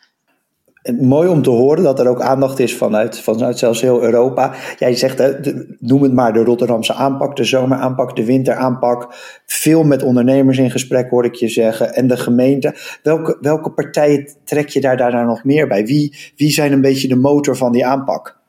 mooi 1.00 1.28
om 1.28 1.42
te 1.42 1.50
horen 1.50 1.82
dat 1.82 2.00
er 2.00 2.08
ook 2.08 2.20
aandacht 2.20 2.58
is 2.58 2.76
vanuit, 2.76 3.20
vanuit 3.20 3.58
zelfs 3.58 3.80
heel 3.80 4.02
Europa. 4.02 4.54
Jij 4.78 4.94
zegt, 4.94 5.42
noem 5.78 6.02
het 6.02 6.12
maar 6.12 6.32
de 6.32 6.44
Rotterdamse 6.44 6.94
aanpak, 6.94 7.36
de 7.36 7.44
zomeraanpak, 7.44 8.16
de 8.16 8.24
winteraanpak. 8.24 9.14
Veel 9.46 9.84
met 9.84 10.02
ondernemers 10.02 10.58
in 10.58 10.70
gesprek 10.70 11.10
hoor 11.10 11.24
ik 11.24 11.34
je 11.34 11.48
zeggen. 11.48 11.94
En 11.94 12.06
de 12.06 12.16
gemeente. 12.16 12.74
Welke, 13.02 13.38
welke 13.40 13.70
partijen 13.70 14.28
trek 14.44 14.68
je 14.68 14.80
daar 14.80 14.96
daarna 14.96 15.24
nog 15.24 15.44
meer 15.44 15.68
bij? 15.68 15.86
Wie, 15.86 16.32
wie 16.36 16.50
zijn 16.50 16.72
een 16.72 16.80
beetje 16.80 17.08
de 17.08 17.16
motor 17.16 17.56
van 17.56 17.72
die 17.72 17.86
aanpak? 17.86 18.40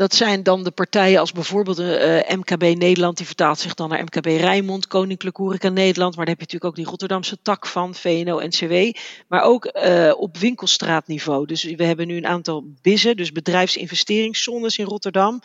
Dat 0.00 0.14
zijn 0.14 0.42
dan 0.42 0.64
de 0.64 0.70
partijen 0.70 1.20
als 1.20 1.32
bijvoorbeeld 1.32 1.80
uh, 1.80 2.18
eh, 2.18 2.38
MKB 2.38 2.62
Nederland, 2.62 3.16
die 3.16 3.26
vertaalt 3.26 3.58
zich 3.58 3.74
dan 3.74 3.88
naar 3.88 4.02
MKB 4.02 4.26
Rijnmond, 4.26 4.86
Koninklijk 4.86 5.36
Horeca 5.36 5.68
Nederland. 5.68 6.16
Maar 6.16 6.24
daar 6.24 6.34
heb 6.34 6.50
je 6.50 6.52
natuurlijk 6.52 6.64
ook 6.64 6.76
die 6.76 6.90
Rotterdamse 6.90 7.38
tak 7.42 7.66
van, 7.66 7.94
VNO-NCW. 7.94 8.98
Maar 9.28 9.42
ook 9.42 9.70
uh, 9.72 10.12
op 10.16 10.36
winkelstraatniveau. 10.36 11.46
Dus 11.46 11.64
we 11.64 11.84
hebben 11.84 12.06
nu 12.06 12.16
een 12.16 12.26
aantal 12.26 12.64
BIZen, 12.82 13.16
dus 13.16 13.32
bedrijfsinvesteringszones 13.32 14.78
in 14.78 14.84
Rotterdam. 14.84 15.40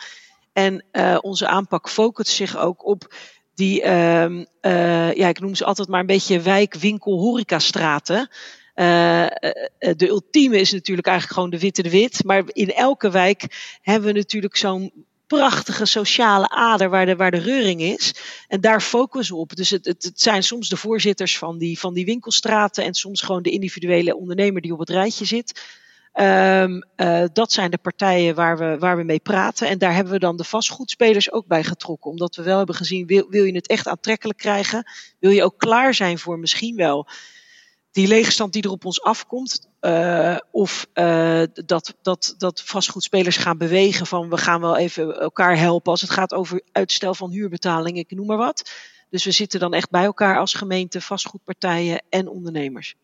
En 0.54 0.84
uh, 0.92 1.18
onze 1.22 1.48
aanpak 1.48 1.90
focust 1.90 2.32
zich 2.32 2.58
ook 2.58 2.86
op 2.86 3.14
die, 3.56 3.86
ja, 3.86 5.28
ik 5.28 5.40
noem 5.40 5.56
ze 5.56 5.66
altijd 5.66 5.88
maar 5.88 6.00
een 6.00 6.06
beetje 6.06 6.42
wijk, 6.42 6.76
winkel, 6.76 7.20
horecastraten. 7.20 8.30
Uh, 8.76 9.26
de 9.80 10.08
ultieme 10.08 10.60
is 10.60 10.72
natuurlijk 10.72 11.08
eigenlijk 11.08 11.38
gewoon 11.38 11.54
de 11.54 11.60
witte 11.60 11.82
de 11.82 11.90
wit. 11.90 12.24
Maar 12.24 12.44
in 12.48 12.74
elke 12.74 13.12
wijk 13.12 13.78
hebben 13.82 14.14
we 14.14 14.18
natuurlijk 14.18 14.56
zo'n 14.56 14.92
prachtige 15.28 15.86
sociale 15.86 16.50
ader 16.50 16.90
waar 16.90 17.06
de, 17.06 17.16
waar 17.16 17.32
de 17.32 17.38
reuring 17.38 17.82
is. 17.82 18.16
En 18.48 18.62
daar 18.62 18.82
focussen 18.82 19.36
we 19.36 19.42
op. 19.42 19.56
Dus 19.56 19.70
het, 19.70 19.86
het, 19.86 20.12
zijn 20.16 20.44
soms 20.44 20.70
de 20.70 20.78
voorzitters 20.78 21.38
van 21.38 21.58
die, 21.58 21.80
van 21.80 21.94
die 21.94 22.06
winkelstraten 22.06 22.84
en 22.84 22.94
soms 22.94 23.22
gewoon 23.22 23.42
de 23.42 23.50
individuele 23.50 24.16
ondernemer 24.16 24.62
die 24.62 24.74
op 24.74 24.80
het 24.80 24.90
rijtje 24.90 25.26
zit. 25.26 25.62
Um, 26.20 26.84
uh, 26.98 27.24
dat 27.34 27.52
zijn 27.52 27.72
de 27.72 27.78
partijen 27.78 28.36
waar 28.36 28.58
we, 28.58 28.78
waar 28.80 28.98
we 28.98 29.04
mee 29.04 29.20
praten. 29.20 29.68
En 29.68 29.78
daar 29.78 29.94
hebben 29.94 30.14
we 30.14 30.20
dan 30.20 30.38
de 30.38 30.44
vastgoedspelers 30.44 31.32
ook 31.32 31.48
bij 31.48 31.64
getrokken. 31.64 32.12
Omdat 32.12 32.36
we 32.36 32.44
wel 32.44 32.58
hebben 32.58 32.76
gezien, 32.76 33.08
wil, 33.08 33.26
wil 33.30 33.44
je 33.44 33.56
het 33.56 33.68
echt 33.68 33.88
aantrekkelijk 33.88 34.40
krijgen? 34.40 34.92
Wil 35.20 35.32
je 35.32 35.44
ook 35.44 35.58
klaar 35.58 35.94
zijn 35.94 36.20
voor 36.20 36.40
misschien 36.40 36.76
wel 36.76 37.08
die 37.96 38.08
leegstand 38.08 38.54
die 38.54 38.64
er 38.64 38.70
op 38.70 38.86
ons 38.86 39.02
afkomt, 39.02 39.68
uh, 39.82 40.38
of 40.52 40.88
uh, 40.94 41.42
dat, 41.66 41.96
dat, 42.02 42.36
dat 42.38 42.62
vastgoedspelers 42.66 43.38
gaan 43.38 43.58
bewegen 43.58 44.06
van 44.06 44.30
we 44.30 44.38
gaan 44.38 44.62
wel 44.62 44.78
even 44.78 45.20
elkaar 45.20 45.58
helpen 45.58 45.92
als 45.92 46.02
het 46.02 46.10
gaat 46.10 46.34
over 46.34 46.62
uitstel 46.72 47.14
van 47.14 47.30
huurbetaling, 47.30 47.98
ik 47.98 48.12
noem 48.12 48.26
maar 48.26 48.38
wat. 48.38 48.72
Dus 49.10 49.26
we 49.26 49.32
zitten 49.32 49.60
dan 49.60 49.74
echt 49.74 49.90
bij 49.90 50.04
elkaar 50.04 50.40
als 50.40 50.54
gemeente, 50.54 51.02
vastgoedpartijen 51.02 52.02
en 52.10 52.28
ondernemers. 52.28 52.96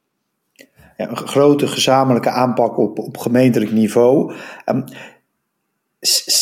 Ja, 0.98 1.10
een 1.10 1.18
grote 1.18 1.68
gezamenlijke 1.68 2.30
aanpak 2.30 2.78
op, 2.78 3.00
op 3.00 3.18
gemeentelijk 3.18 3.72
niveau. 3.72 4.34
Um, 4.66 4.84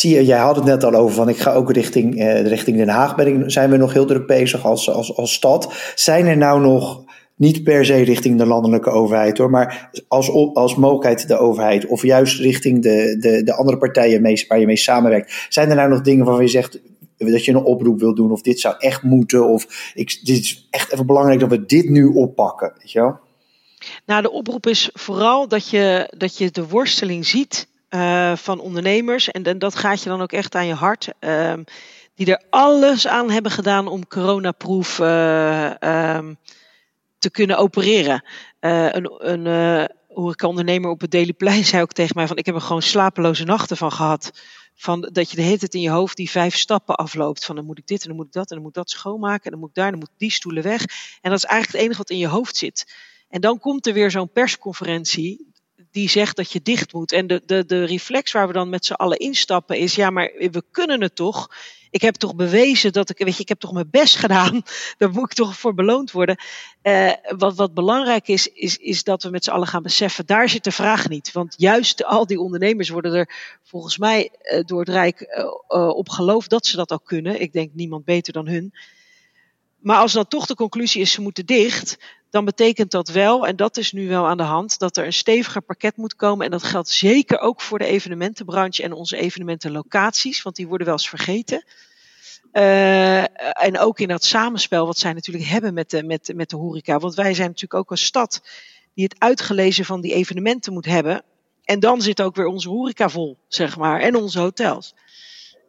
je, 0.00 0.24
jij 0.24 0.38
had 0.38 0.56
het 0.56 0.64
net 0.64 0.84
al 0.84 0.94
over 0.94 1.14
van 1.14 1.28
ik 1.28 1.38
ga 1.38 1.52
ook 1.52 1.72
richting, 1.72 2.14
uh, 2.14 2.46
richting 2.46 2.76
Den 2.76 2.88
Haag. 2.88 3.16
Ben 3.16 3.26
ik, 3.26 3.50
zijn 3.50 3.70
we 3.70 3.76
nog 3.76 3.92
heel 3.92 4.06
druk 4.06 4.26
bezig 4.26 4.64
als, 4.64 4.90
als, 4.90 5.16
als 5.16 5.32
stad. 5.32 5.92
Zijn 5.94 6.26
er 6.26 6.36
nou 6.36 6.60
nog 6.60 7.08
niet 7.40 7.64
per 7.64 7.84
se 7.84 8.02
richting 8.02 8.38
de 8.38 8.46
landelijke 8.46 8.90
overheid 8.90 9.38
hoor, 9.38 9.50
maar 9.50 9.90
als, 10.08 10.30
als 10.54 10.74
mogelijkheid 10.74 11.28
de 11.28 11.38
overheid 11.38 11.86
of 11.86 12.02
juist 12.02 12.40
richting 12.40 12.82
de, 12.82 13.16
de, 13.20 13.42
de 13.42 13.54
andere 13.56 13.78
partijen 13.78 14.22
mee, 14.22 14.44
waar 14.48 14.60
je 14.60 14.66
mee 14.66 14.76
samenwerkt. 14.76 15.46
Zijn 15.48 15.70
er 15.70 15.76
nou 15.76 15.88
nog 15.88 16.00
dingen 16.00 16.24
waarvan 16.24 16.44
je 16.44 16.50
zegt 16.50 16.80
dat 17.16 17.44
je 17.44 17.52
een 17.52 17.64
oproep 17.64 18.00
wil 18.00 18.14
doen 18.14 18.30
of 18.30 18.42
dit 18.42 18.60
zou 18.60 18.74
echt 18.78 19.02
moeten 19.02 19.48
of 19.48 19.92
ik, 19.94 20.20
dit 20.22 20.38
is 20.38 20.66
echt 20.70 20.92
even 20.92 21.06
belangrijk 21.06 21.40
dat 21.40 21.50
we 21.50 21.66
dit 21.66 21.88
nu 21.88 22.06
oppakken, 22.06 22.72
weet 22.78 22.92
je 22.92 23.00
wel? 23.00 23.18
Nou, 24.06 24.22
de 24.22 24.30
oproep 24.30 24.66
is 24.66 24.90
vooral 24.92 25.48
dat 25.48 25.70
je, 25.70 26.12
dat 26.16 26.38
je 26.38 26.50
de 26.50 26.68
worsteling 26.68 27.26
ziet 27.26 27.68
uh, 27.90 28.36
van 28.36 28.60
ondernemers 28.60 29.30
en, 29.30 29.58
dat 29.58 29.74
gaat 29.74 30.02
je 30.02 30.08
dan 30.08 30.22
ook 30.22 30.32
echt 30.32 30.54
aan 30.54 30.66
je 30.66 30.74
hart. 30.74 31.08
Uh, 31.20 31.52
die 32.14 32.26
er 32.26 32.42
alles 32.50 33.06
aan 33.06 33.30
hebben 33.30 33.52
gedaan 33.52 33.88
om 33.88 34.06
coronaproof 34.06 34.98
uh, 34.98 35.70
te 37.20 37.30
kunnen 37.30 37.56
opereren. 37.56 38.24
Uh, 38.60 38.92
een 38.92 39.10
een 39.18 39.46
uh, 40.78 40.90
op 40.90 41.00
het 41.00 41.10
Daily 41.10 41.32
Plein 41.32 41.64
zei 41.72 41.82
ook 41.82 41.92
tegen 41.92 42.16
mij 42.16 42.26
van 42.26 42.36
ik 42.36 42.46
heb 42.46 42.54
er 42.54 42.60
gewoon 42.60 42.82
slapeloze 42.82 43.44
nachten 43.44 43.76
van 43.76 43.92
gehad. 43.92 44.30
Van 44.74 45.08
dat 45.12 45.30
je 45.30 45.36
de 45.36 45.42
hele 45.42 45.58
tijd 45.58 45.74
in 45.74 45.80
je 45.80 45.90
hoofd 45.90 46.16
die 46.16 46.30
vijf 46.30 46.56
stappen 46.56 46.94
afloopt. 46.94 47.44
Van 47.44 47.56
dan 47.56 47.64
moet 47.64 47.78
ik 47.78 47.86
dit 47.86 48.02
en 48.02 48.08
dan 48.08 48.16
moet 48.16 48.26
ik 48.26 48.32
dat 48.32 48.48
en 48.48 48.54
dan 48.54 48.64
moet 48.64 48.74
dat 48.74 48.90
schoonmaken. 48.90 49.44
En 49.44 49.50
dan 49.50 49.60
moet 49.60 49.68
ik 49.68 49.74
daar, 49.74 49.90
dan 49.90 49.98
moet 49.98 50.10
die 50.16 50.30
stoelen 50.30 50.62
weg. 50.62 50.84
En 51.20 51.30
dat 51.30 51.38
is 51.38 51.44
eigenlijk 51.44 51.72
het 51.72 51.80
enige 51.80 51.98
wat 51.98 52.10
in 52.10 52.18
je 52.18 52.26
hoofd 52.26 52.56
zit. 52.56 52.94
En 53.28 53.40
dan 53.40 53.58
komt 53.58 53.86
er 53.86 53.92
weer 53.92 54.10
zo'n 54.10 54.32
persconferentie 54.32 55.49
die 55.90 56.08
zegt 56.08 56.36
dat 56.36 56.52
je 56.52 56.62
dicht 56.62 56.92
moet. 56.92 57.12
En 57.12 57.26
de, 57.26 57.42
de, 57.46 57.64
de 57.64 57.84
reflex 57.84 58.32
waar 58.32 58.46
we 58.46 58.52
dan 58.52 58.68
met 58.68 58.84
z'n 58.84 58.92
allen 58.92 59.18
instappen 59.18 59.78
is, 59.78 59.94
ja, 59.94 60.10
maar 60.10 60.32
we 60.36 60.62
kunnen 60.70 61.00
het 61.00 61.14
toch. 61.14 61.50
Ik 61.90 62.00
heb 62.00 62.14
toch 62.14 62.34
bewezen 62.34 62.92
dat 62.92 63.10
ik, 63.10 63.18
weet 63.18 63.36
je, 63.36 63.42
ik 63.42 63.48
heb 63.48 63.58
toch 63.58 63.72
mijn 63.72 63.90
best 63.90 64.16
gedaan. 64.16 64.62
Daar 64.98 65.10
moet 65.10 65.30
ik 65.30 65.36
toch 65.36 65.56
voor 65.56 65.74
beloond 65.74 66.10
worden. 66.10 66.38
Uh, 66.82 67.12
wat, 67.36 67.56
wat 67.56 67.74
belangrijk 67.74 68.28
is, 68.28 68.46
is, 68.46 68.76
is 68.76 69.02
dat 69.04 69.22
we 69.22 69.30
met 69.30 69.44
z'n 69.44 69.50
allen 69.50 69.66
gaan 69.66 69.82
beseffen, 69.82 70.26
daar 70.26 70.48
zit 70.48 70.64
de 70.64 70.72
vraag 70.72 71.08
niet. 71.08 71.32
Want 71.32 71.54
juist 71.56 72.04
al 72.04 72.26
die 72.26 72.40
ondernemers 72.40 72.88
worden 72.88 73.14
er 73.14 73.58
volgens 73.62 73.98
mij 73.98 74.30
uh, 74.42 74.60
door 74.64 74.80
het 74.80 74.88
Rijk 74.88 75.20
uh, 75.68 75.88
op 75.88 76.08
geloofd 76.08 76.50
dat 76.50 76.66
ze 76.66 76.76
dat 76.76 76.90
al 76.90 77.00
kunnen. 77.00 77.40
Ik 77.40 77.52
denk 77.52 77.74
niemand 77.74 78.04
beter 78.04 78.32
dan 78.32 78.48
hun. 78.48 78.72
Maar 79.78 79.96
als 79.96 80.12
dan 80.12 80.28
toch 80.28 80.46
de 80.46 80.54
conclusie 80.54 81.00
is, 81.00 81.12
ze 81.12 81.20
moeten 81.20 81.46
dicht, 81.46 81.98
dan 82.30 82.44
betekent 82.44 82.90
dat 82.90 83.08
wel, 83.08 83.46
en 83.46 83.56
dat 83.56 83.76
is 83.76 83.92
nu 83.92 84.08
wel 84.08 84.26
aan 84.26 84.36
de 84.36 84.42
hand, 84.42 84.78
dat 84.78 84.96
er 84.96 85.06
een 85.06 85.12
steviger 85.12 85.62
pakket 85.62 85.96
moet 85.96 86.16
komen. 86.16 86.44
En 86.44 86.50
dat 86.50 86.62
geldt 86.62 86.88
zeker 86.88 87.38
ook 87.38 87.60
voor 87.60 87.78
de 87.78 87.84
evenementenbranche 87.84 88.82
en 88.82 88.92
onze 88.92 89.16
evenementenlocaties, 89.16 90.42
want 90.42 90.56
die 90.56 90.68
worden 90.68 90.86
wel 90.86 90.96
eens 90.96 91.08
vergeten. 91.08 91.64
Uh, 92.52 93.20
en 93.64 93.78
ook 93.78 94.00
in 94.00 94.08
dat 94.08 94.24
samenspel 94.24 94.86
wat 94.86 94.98
zij 94.98 95.12
natuurlijk 95.12 95.46
hebben 95.46 95.74
met 95.74 95.90
de, 95.90 96.02
met, 96.02 96.32
met 96.34 96.50
de 96.50 96.56
horeca. 96.56 96.98
Want 96.98 97.14
wij 97.14 97.34
zijn 97.34 97.46
natuurlijk 97.46 97.80
ook 97.80 97.90
een 97.90 97.98
stad 97.98 98.42
die 98.94 99.04
het 99.04 99.18
uitgelezen 99.18 99.84
van 99.84 100.00
die 100.00 100.14
evenementen 100.14 100.72
moet 100.72 100.84
hebben. 100.84 101.22
En 101.64 101.80
dan 101.80 102.02
zit 102.02 102.22
ook 102.22 102.36
weer 102.36 102.46
onze 102.46 102.68
horeca 102.68 103.08
vol, 103.08 103.38
zeg 103.48 103.76
maar, 103.76 104.00
en 104.00 104.16
onze 104.16 104.38
hotels. 104.38 104.94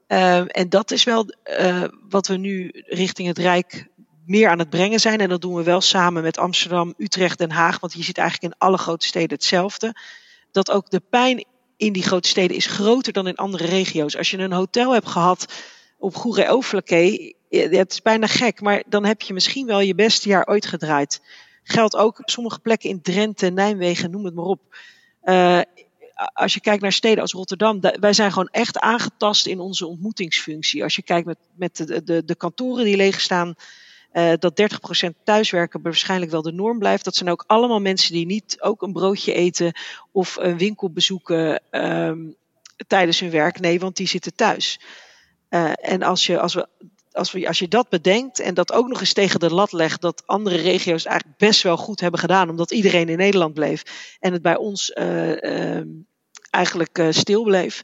Uh, 0.08 0.58
en 0.58 0.70
dat 0.70 0.92
is 0.92 1.04
wel 1.04 1.26
uh, 1.60 1.84
wat 2.10 2.28
we 2.28 2.38
nu 2.38 2.70
richting 2.74 3.28
het 3.28 3.38
Rijk 3.38 3.88
meer 4.32 4.50
aan 4.50 4.60
het 4.60 4.70
brengen 4.70 5.00
zijn. 5.00 5.20
En 5.20 5.30
dat 5.30 5.42
doen 5.42 5.56
we 5.56 5.64
wel 5.64 5.82
samen 5.82 6.24
met 6.24 6.38
Amsterdam, 6.38 6.94
Utrecht, 6.98 7.38
Den 7.38 7.52
Haag. 7.52 7.80
Want 7.80 7.94
je 7.94 8.04
ziet 8.04 8.18
eigenlijk 8.18 8.54
in 8.54 8.60
alle 8.60 8.78
grote 8.78 9.06
steden 9.06 9.30
hetzelfde. 9.30 9.96
Dat 10.52 10.72
ook 10.72 10.90
de 10.90 11.02
pijn 11.10 11.46
in 11.78 11.94
die 11.94 12.04
grote 12.04 12.28
steden 12.28 12.58
is 12.58 12.66
groter 12.66 13.14
dan 13.14 13.28
in 13.28 13.36
andere 13.36 13.66
regio's. 13.66 14.18
Als 14.18 14.32
je 14.32 14.38
een 14.38 14.52
hotel 14.52 14.94
hebt 14.94 15.08
gehad 15.08 15.54
op 15.98 16.16
Goeree 16.16 16.50
Overlaké, 16.50 17.34
het 17.50 17.92
is 17.92 18.02
bijna 18.02 18.28
gek, 18.28 18.62
maar 18.62 18.84
dan 18.88 19.06
heb 19.06 19.22
je 19.22 19.34
misschien 19.34 19.66
wel 19.66 19.80
je 19.80 19.96
beste 19.96 20.30
jaar 20.30 20.48
ooit 20.48 20.66
gedraaid. 20.66 21.22
Geldt 21.64 21.96
ook 21.96 22.20
op 22.20 22.30
sommige 22.30 22.60
plekken 22.60 22.90
in 22.90 23.02
Drenthe, 23.02 23.50
Nijmegen, 23.50 24.12
noem 24.12 24.26
het 24.26 24.36
maar 24.36 24.46
op. 24.46 24.62
Uh, 25.24 25.62
als 26.34 26.54
je 26.54 26.60
kijkt 26.60 26.82
naar 26.82 26.92
steden 26.92 27.22
als 27.22 27.32
Rotterdam, 27.32 27.80
wij 28.00 28.14
zijn 28.14 28.32
gewoon 28.32 28.50
echt 28.52 28.80
aangetast 28.80 29.48
in 29.48 29.60
onze 29.60 29.88
ontmoetingsfunctie. 29.88 30.84
Als 30.84 30.96
je 30.96 31.02
kijkt 31.02 31.26
met, 31.26 31.38
met 31.56 31.78
de, 31.78 32.04
de, 32.04 32.26
de 32.26 32.36
kantoren 32.36 32.86
die 32.86 32.96
leeg 32.96 33.22
staan, 33.22 33.56
uh, 34.14 34.34
dat 34.40 34.62
30% 35.08 35.24
thuiswerken 35.24 35.82
waarschijnlijk 35.82 36.32
wel 36.32 36.42
de 36.42 36.52
norm 36.52 36.80
blijft. 36.80 37.04
Dat 37.04 37.16
zijn 37.16 37.30
ook 37.30 37.44
allemaal 37.48 37.80
mensen 37.80 38.14
die 38.14 38.26
niet 38.26 38.58
ook 38.60 38.82
een 38.82 38.94
broodje 38.94 39.34
eten 39.34 39.74
of 40.12 40.38
een 40.40 40.58
winkel 40.58 40.90
bezoeken 40.90 41.62
um, 41.72 42.36
tijdens 42.88 43.20
hun 43.20 43.32
werk. 43.32 43.60
Nee, 43.60 43.80
want 43.80 43.96
die 43.96 44.08
zitten 44.08 44.36
thuis. 44.36 44.80
Uh, 45.50 45.72
en 45.76 46.04
als 46.04 46.26
je, 46.26 46.40
als, 46.40 46.54
we, 46.54 46.68
als, 47.12 47.32
we, 47.32 47.48
als 47.48 47.60
je 47.60 47.68
dat 47.68 47.90
bedenkt 47.90 48.40
en 48.40 48.54
dat 48.54 48.72
ook 48.72 48.88
nog 48.88 49.00
eens 49.00 49.14
tegen 49.14 49.40
de 49.40 49.54
lat 49.54 49.72
legt 49.72 50.02
dat 50.02 50.24
andere 50.26 50.58
regio's 50.58 51.06
eigenlijk 51.06 51.38
best 51.38 51.62
wel 51.62 51.78
goed 51.78 52.00
hebben 52.00 52.20
gedaan, 52.20 52.50
omdat 52.50 52.72
iedereen 52.72 53.10
in 53.10 53.18
Nederland 53.18 53.54
bleef 53.54 53.84
en 54.20 54.34
het 54.34 54.42
bij 54.42 54.58
ons 54.58 54.90
uh, 54.96 55.42
uh, 55.42 55.82
eigenlijk 56.50 57.08
stil 57.10 57.44
bleef 57.44 57.82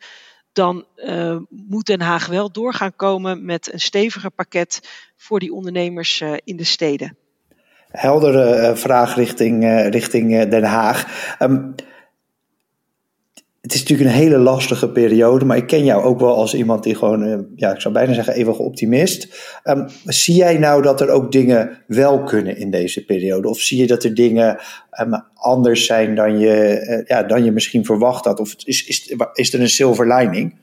dan 0.58 0.86
uh, 0.96 1.38
moet 1.50 1.86
Den 1.86 2.02
Haag 2.02 2.28
wel 2.28 2.52
doorgaan 2.52 2.96
komen 2.96 3.46
met 3.46 3.74
een 3.74 3.80
steviger 3.80 4.32
pakket 4.32 4.80
voor 5.16 5.40
die 5.40 5.54
ondernemers 5.54 6.22
uh, 6.22 6.34
in 6.44 6.58
de 6.58 6.64
steden. 6.64 7.18
Heldere 7.88 8.70
uh, 8.70 8.76
vraag 8.76 9.16
richting, 9.16 9.64
richting 9.90 10.50
Den 10.50 10.64
Haag. 10.64 11.06
Um, 11.40 11.76
het 13.68 13.76
is 13.76 13.82
natuurlijk 13.82 14.10
een 14.10 14.24
hele 14.24 14.38
lastige 14.38 14.90
periode, 14.90 15.46
maar 15.46 15.58
ik 15.58 15.68
ken 15.68 15.84
jou 15.84 16.04
ook 16.04 16.20
wel 16.20 16.36
als 16.36 16.54
iemand 16.54 16.84
die 16.84 16.96
gewoon, 16.96 17.48
ja, 17.56 17.74
ik 17.74 17.82
zou 17.82 17.94
bijna 17.94 18.14
zeggen, 18.14 18.34
eeuwig 18.34 18.58
optimist. 18.58 19.28
Um, 19.64 19.88
zie 20.06 20.36
jij 20.36 20.58
nou 20.58 20.82
dat 20.82 21.02
er 21.02 21.10
ook 21.10 21.32
dingen 21.32 21.84
wel 21.88 22.24
kunnen 22.24 22.58
in 22.58 22.72
deze 22.72 23.06
periode? 23.06 23.50
Of 23.50 23.60
zie 23.60 23.78
je 23.78 23.88
dat 23.88 24.04
er 24.04 24.14
dingen 24.14 24.60
um, 25.02 25.24
anders 25.34 25.86
zijn 25.86 26.16
dan 26.16 26.40
je, 26.40 26.86
uh, 26.88 27.08
ja, 27.08 27.24
dan 27.24 27.44
je 27.44 27.52
misschien 27.52 27.86
verwacht 27.86 28.26
had? 28.26 28.40
Of 28.40 28.56
is, 28.64 28.86
is, 28.86 29.16
is 29.34 29.54
er 29.54 29.62
een 29.62 29.70
silver 29.70 30.16
lining? 30.16 30.56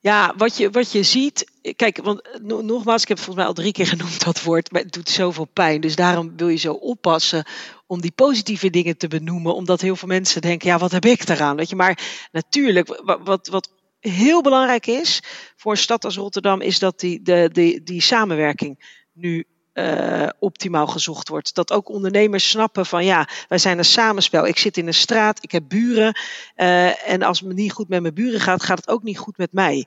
Ja, 0.00 0.34
wat 0.36 0.56
je, 0.56 0.70
wat 0.70 0.92
je 0.92 1.02
ziet. 1.02 1.46
Kijk, 1.76 2.00
want 2.02 2.22
nogmaals, 2.42 3.02
ik 3.02 3.08
heb 3.08 3.16
het 3.16 3.26
volgens 3.26 3.36
mij 3.36 3.46
al 3.46 3.52
drie 3.52 3.72
keer 3.72 3.86
genoemd 3.86 4.24
dat 4.24 4.42
woord, 4.42 4.72
maar 4.72 4.82
het 4.82 4.92
doet 4.92 5.08
zoveel 5.08 5.48
pijn. 5.52 5.80
Dus 5.80 5.96
daarom 5.96 6.32
wil 6.36 6.48
je 6.48 6.56
zo 6.56 6.72
oppassen 6.72 7.44
om 7.86 8.00
die 8.00 8.12
positieve 8.12 8.70
dingen 8.70 8.96
te 8.96 9.08
benoemen, 9.08 9.54
omdat 9.54 9.80
heel 9.80 9.96
veel 9.96 10.08
mensen 10.08 10.40
denken, 10.40 10.68
ja, 10.68 10.78
wat 10.78 10.92
heb 10.92 11.04
ik 11.04 11.26
daaraan? 11.26 11.56
Weet 11.56 11.68
je, 11.68 11.76
maar 11.76 11.98
natuurlijk, 12.32 13.00
wat, 13.04 13.20
wat, 13.24 13.46
wat 13.46 13.70
heel 14.00 14.42
belangrijk 14.42 14.86
is 14.86 15.22
voor 15.56 15.72
een 15.72 15.78
stad 15.78 16.04
als 16.04 16.16
Rotterdam, 16.16 16.60
is 16.60 16.78
dat 16.78 17.00
die, 17.00 17.22
de, 17.22 17.48
die, 17.52 17.82
die 17.82 18.00
samenwerking 18.00 19.02
nu 19.12 19.44
uh, 19.74 20.28
optimaal 20.38 20.86
gezocht 20.86 21.28
wordt. 21.28 21.54
Dat 21.54 21.72
ook 21.72 21.88
ondernemers 21.88 22.48
snappen 22.48 22.86
van 22.86 23.04
ja, 23.04 23.28
wij 23.48 23.58
zijn 23.58 23.78
een 23.78 23.84
samenspel. 23.84 24.46
Ik 24.46 24.58
zit 24.58 24.76
in 24.76 24.86
een 24.86 24.94
straat, 24.94 25.42
ik 25.42 25.50
heb 25.50 25.62
buren. 25.68 26.18
Uh, 26.56 27.08
en 27.10 27.22
als 27.22 27.40
het 27.40 27.52
niet 27.52 27.72
goed 27.72 27.88
met 27.88 28.02
mijn 28.02 28.14
buren 28.14 28.40
gaat, 28.40 28.62
gaat 28.62 28.76
het 28.76 28.88
ook 28.88 29.02
niet 29.02 29.18
goed 29.18 29.36
met 29.36 29.52
mij. 29.52 29.86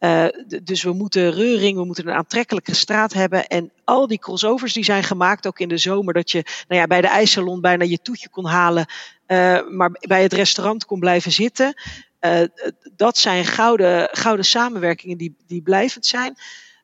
Uh, 0.00 0.26
dus 0.62 0.82
we 0.82 0.92
moeten 0.92 1.32
reuring, 1.32 1.76
we 1.76 1.84
moeten 1.84 2.08
een 2.08 2.14
aantrekkelijke 2.14 2.74
straat 2.74 3.12
hebben. 3.12 3.46
En 3.46 3.70
al 3.84 4.06
die 4.06 4.18
crossovers 4.18 4.72
die 4.72 4.84
zijn 4.84 5.02
gemaakt, 5.02 5.46
ook 5.46 5.58
in 5.58 5.68
de 5.68 5.78
zomer, 5.78 6.14
dat 6.14 6.30
je 6.30 6.44
nou 6.68 6.80
ja, 6.80 6.86
bij 6.86 7.00
de 7.00 7.06
ijssalon 7.06 7.60
bijna 7.60 7.84
je 7.84 8.02
toetje 8.02 8.28
kon 8.28 8.46
halen, 8.46 8.86
uh, 9.26 9.68
maar 9.68 9.90
bij 10.00 10.22
het 10.22 10.32
restaurant 10.32 10.84
kon 10.84 11.00
blijven 11.00 11.32
zitten. 11.32 11.74
Uh, 12.20 12.42
dat 12.96 13.18
zijn 13.18 13.44
gouden, 13.44 14.08
gouden 14.12 14.44
samenwerkingen 14.44 15.18
die, 15.18 15.36
die 15.46 15.62
blijvend 15.62 16.06
zijn. 16.06 16.36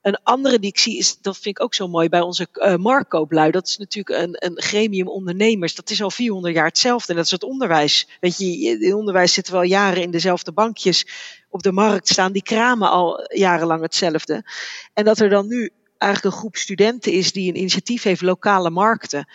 Een 0.07 0.19
andere 0.23 0.59
die 0.59 0.71
ik 0.71 0.79
zie 0.79 0.99
is, 0.99 1.19
dat 1.21 1.35
vind 1.38 1.59
ik 1.59 1.62
ook 1.62 1.75
zo 1.75 1.88
mooi 1.88 2.09
bij 2.09 2.21
onze 2.21 2.47
uh, 2.53 2.77
marktkooplui. 2.77 3.51
Dat 3.51 3.66
is 3.66 3.77
natuurlijk 3.77 4.23
een, 4.23 4.37
een 4.38 4.62
gremium 4.62 5.09
ondernemers. 5.09 5.75
Dat 5.75 5.90
is 5.90 6.03
al 6.03 6.11
400 6.11 6.55
jaar 6.55 6.66
hetzelfde. 6.66 7.11
En 7.11 7.16
dat 7.16 7.25
is 7.25 7.31
het 7.31 7.42
onderwijs. 7.42 8.09
Weet 8.21 8.38
je, 8.38 8.79
in 8.81 8.95
onderwijs 8.95 9.33
zitten 9.33 9.53
we 9.53 9.59
al 9.59 9.64
jaren 9.64 10.03
in 10.03 10.11
dezelfde 10.11 10.53
bankjes. 10.53 11.07
Op 11.51 11.62
de 11.62 11.73
markt 11.73 12.09
staan 12.09 12.33
die 12.33 12.42
kramen 12.42 12.90
al 12.90 13.25
jarenlang 13.35 13.83
hetzelfde. 13.83 14.45
En 14.92 15.05
dat 15.05 15.19
er 15.19 15.29
dan 15.29 15.47
nu 15.47 15.71
eigenlijk 15.99 16.35
een 16.35 16.40
groep 16.40 16.57
studenten 16.57 17.12
is 17.12 17.33
die 17.33 17.49
een 17.49 17.59
initiatief 17.59 18.03
heeft, 18.03 18.23
lokale 18.23 18.71
markten. 18.71 19.29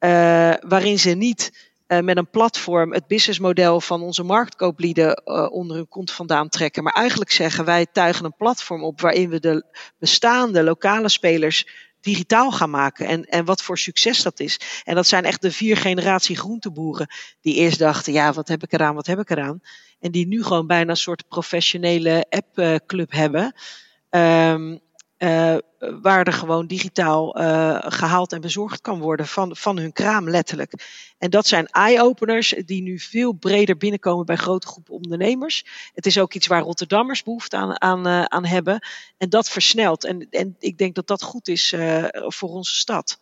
Uh, 0.00 0.54
waarin 0.60 0.98
ze 0.98 1.10
niet 1.10 1.71
uh, 1.92 2.00
met 2.00 2.16
een 2.16 2.30
platform 2.30 2.92
het 2.92 3.06
businessmodel 3.06 3.80
van 3.80 4.02
onze 4.02 4.22
marktkooplieden 4.22 5.22
uh, 5.24 5.52
onder 5.52 5.76
hun 5.76 5.88
kont 5.88 6.10
vandaan 6.10 6.48
trekken. 6.48 6.82
Maar 6.82 6.92
eigenlijk 6.92 7.30
zeggen 7.30 7.64
wij 7.64 7.86
tuigen 7.92 8.24
een 8.24 8.36
platform 8.36 8.84
op 8.84 9.00
waarin 9.00 9.30
we 9.30 9.40
de 9.40 9.64
bestaande 9.98 10.62
lokale 10.62 11.08
spelers 11.08 11.66
digitaal 12.00 12.50
gaan 12.50 12.70
maken. 12.70 13.06
En, 13.06 13.24
en 13.24 13.44
wat 13.44 13.62
voor 13.62 13.78
succes 13.78 14.22
dat 14.22 14.40
is. 14.40 14.82
En 14.84 14.94
dat 14.94 15.06
zijn 15.06 15.24
echt 15.24 15.42
de 15.42 15.52
vier 15.52 15.76
generatie 15.76 16.36
groenteboeren 16.36 17.06
die 17.40 17.54
eerst 17.54 17.78
dachten, 17.78 18.12
ja, 18.12 18.32
wat 18.32 18.48
heb 18.48 18.62
ik 18.62 18.72
eraan, 18.72 18.94
wat 18.94 19.06
heb 19.06 19.18
ik 19.18 19.30
eraan. 19.30 19.60
En 20.00 20.10
die 20.10 20.26
nu 20.26 20.42
gewoon 20.42 20.66
bijna 20.66 20.90
een 20.90 20.96
soort 20.96 21.28
professionele 21.28 22.26
appclub 22.28 23.12
hebben. 23.12 23.54
Um, 24.10 24.80
uh, 25.22 25.56
waar 26.02 26.26
er 26.26 26.32
gewoon 26.32 26.66
digitaal 26.66 27.40
uh, 27.40 27.78
gehaald 27.80 28.32
en 28.32 28.40
bezorgd 28.40 28.80
kan 28.80 29.00
worden 29.00 29.26
van, 29.26 29.56
van 29.56 29.78
hun 29.78 29.92
kraam, 29.92 30.28
letterlijk. 30.30 30.72
En 31.18 31.30
dat 31.30 31.46
zijn 31.46 31.66
eye-openers 31.66 32.54
die 32.64 32.82
nu 32.82 32.98
veel 32.98 33.32
breder 33.32 33.76
binnenkomen 33.76 34.26
bij 34.26 34.36
grote 34.36 34.66
groepen 34.66 34.94
ondernemers. 34.94 35.64
Het 35.94 36.06
is 36.06 36.18
ook 36.18 36.34
iets 36.34 36.46
waar 36.46 36.62
Rotterdammers 36.62 37.22
behoefte 37.22 37.56
aan, 37.56 37.80
aan, 37.80 38.06
uh, 38.06 38.22
aan 38.22 38.44
hebben. 38.44 38.86
En 39.18 39.28
dat 39.28 39.48
versnelt. 39.48 40.04
En, 40.04 40.26
en 40.30 40.56
ik 40.58 40.78
denk 40.78 40.94
dat 40.94 41.06
dat 41.06 41.22
goed 41.22 41.48
is 41.48 41.74
voor 42.12 42.48
onze 42.48 42.74
stad. 42.74 43.18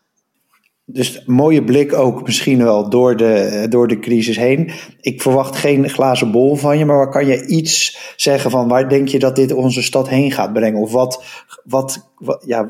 Dus 0.92 1.24
mooie 1.26 1.64
blik 1.64 1.92
ook 1.92 2.22
misschien 2.22 2.58
wel 2.58 2.88
door 2.88 3.16
de, 3.16 3.66
door 3.68 3.88
de 3.88 3.98
crisis 3.98 4.36
heen. 4.36 4.70
Ik 5.00 5.22
verwacht 5.22 5.56
geen 5.56 5.90
glazen 5.90 6.30
bol 6.30 6.56
van 6.56 6.78
je, 6.78 6.84
maar 6.84 7.08
kan 7.08 7.26
je 7.26 7.46
iets 7.46 7.98
zeggen 8.16 8.50
van 8.50 8.68
waar 8.68 8.88
denk 8.88 9.08
je 9.08 9.18
dat 9.18 9.36
dit 9.36 9.52
onze 9.52 9.82
stad 9.82 10.08
heen 10.08 10.32
gaat 10.32 10.52
brengen? 10.52 10.80
Of 10.80 10.92
wat, 10.92 11.24
wat, 11.64 12.08
ja, 12.46 12.68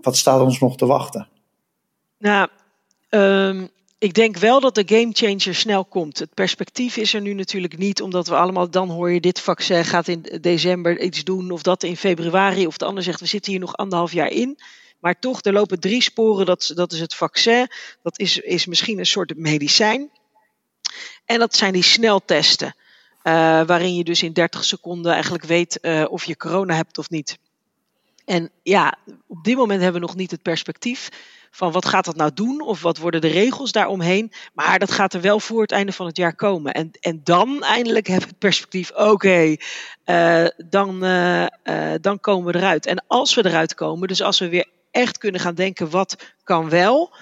wat 0.00 0.16
staat 0.16 0.40
ons 0.40 0.60
nog 0.60 0.76
te 0.76 0.86
wachten? 0.86 1.28
Nou, 2.18 2.48
um, 3.10 3.68
ik 3.98 4.14
denk 4.14 4.36
wel 4.36 4.60
dat 4.60 4.74
de 4.74 4.82
gamechanger 4.86 5.54
snel 5.54 5.84
komt. 5.84 6.18
Het 6.18 6.34
perspectief 6.34 6.96
is 6.96 7.14
er 7.14 7.20
nu 7.20 7.34
natuurlijk 7.34 7.78
niet, 7.78 8.02
omdat 8.02 8.28
we 8.28 8.34
allemaal 8.34 8.70
dan 8.70 8.90
hoor 8.90 9.10
je 9.10 9.20
dit 9.20 9.40
vaccin 9.40 9.84
gaat 9.84 10.08
in 10.08 10.38
december 10.40 11.00
iets 11.00 11.24
doen, 11.24 11.50
of 11.50 11.62
dat 11.62 11.82
in 11.82 11.96
februari, 11.96 12.66
of 12.66 12.76
de 12.76 12.84
ander 12.84 13.02
zegt 13.02 13.20
we 13.20 13.26
zitten 13.26 13.52
hier 13.52 13.60
nog 13.60 13.76
anderhalf 13.76 14.12
jaar 14.12 14.30
in. 14.30 14.58
Maar 15.02 15.18
toch, 15.18 15.42
er 15.42 15.52
lopen 15.52 15.80
drie 15.80 16.02
sporen. 16.02 16.46
Dat, 16.46 16.72
dat 16.74 16.92
is 16.92 17.00
het 17.00 17.14
vaccin, 17.14 17.68
dat 18.02 18.18
is, 18.18 18.38
is 18.38 18.66
misschien 18.66 18.98
een 18.98 19.06
soort 19.06 19.36
medicijn. 19.36 20.10
En 21.24 21.38
dat 21.38 21.56
zijn 21.56 21.72
die 21.72 21.82
sneltesten, 21.82 22.74
uh, 23.22 23.32
waarin 23.66 23.96
je 23.96 24.04
dus 24.04 24.22
in 24.22 24.32
30 24.32 24.64
seconden 24.64 25.12
eigenlijk 25.12 25.44
weet 25.44 25.78
uh, 25.82 26.04
of 26.08 26.24
je 26.24 26.36
corona 26.36 26.74
hebt 26.74 26.98
of 26.98 27.10
niet. 27.10 27.38
En 28.24 28.50
ja, 28.62 28.94
op 29.26 29.44
dit 29.44 29.56
moment 29.56 29.82
hebben 29.82 30.00
we 30.00 30.06
nog 30.06 30.16
niet 30.16 30.30
het 30.30 30.42
perspectief 30.42 31.08
van 31.50 31.72
wat 31.72 31.86
gaat 31.86 32.04
dat 32.04 32.16
nou 32.16 32.30
doen 32.34 32.60
of 32.60 32.82
wat 32.82 32.98
worden 32.98 33.20
de 33.20 33.28
regels 33.28 33.72
daaromheen. 33.72 34.32
Maar 34.54 34.78
dat 34.78 34.92
gaat 34.92 35.14
er 35.14 35.20
wel 35.20 35.40
voor 35.40 35.62
het 35.62 35.72
einde 35.72 35.92
van 35.92 36.06
het 36.06 36.16
jaar 36.16 36.34
komen. 36.34 36.72
En, 36.72 36.90
en 37.00 37.20
dan 37.24 37.62
eindelijk 37.62 38.06
hebben 38.06 38.24
we 38.24 38.30
het 38.30 38.38
perspectief, 38.38 38.90
oké, 38.90 39.56
uh, 40.06 40.46
dan, 40.66 41.00
dan 42.00 42.20
komen 42.20 42.52
we 42.52 42.58
eruit. 42.58 42.86
En 42.86 43.04
als 43.06 43.34
we 43.34 43.46
eruit 43.46 43.74
komen, 43.74 44.08
dus 44.08 44.22
als 44.22 44.38
we 44.38 44.48
weer 44.48 44.66
echt 44.92 45.18
kunnen 45.18 45.40
gaan 45.40 45.54
denken 45.54 45.90
wat 45.90 46.16
kan 46.44 46.68
wel, 46.68 47.14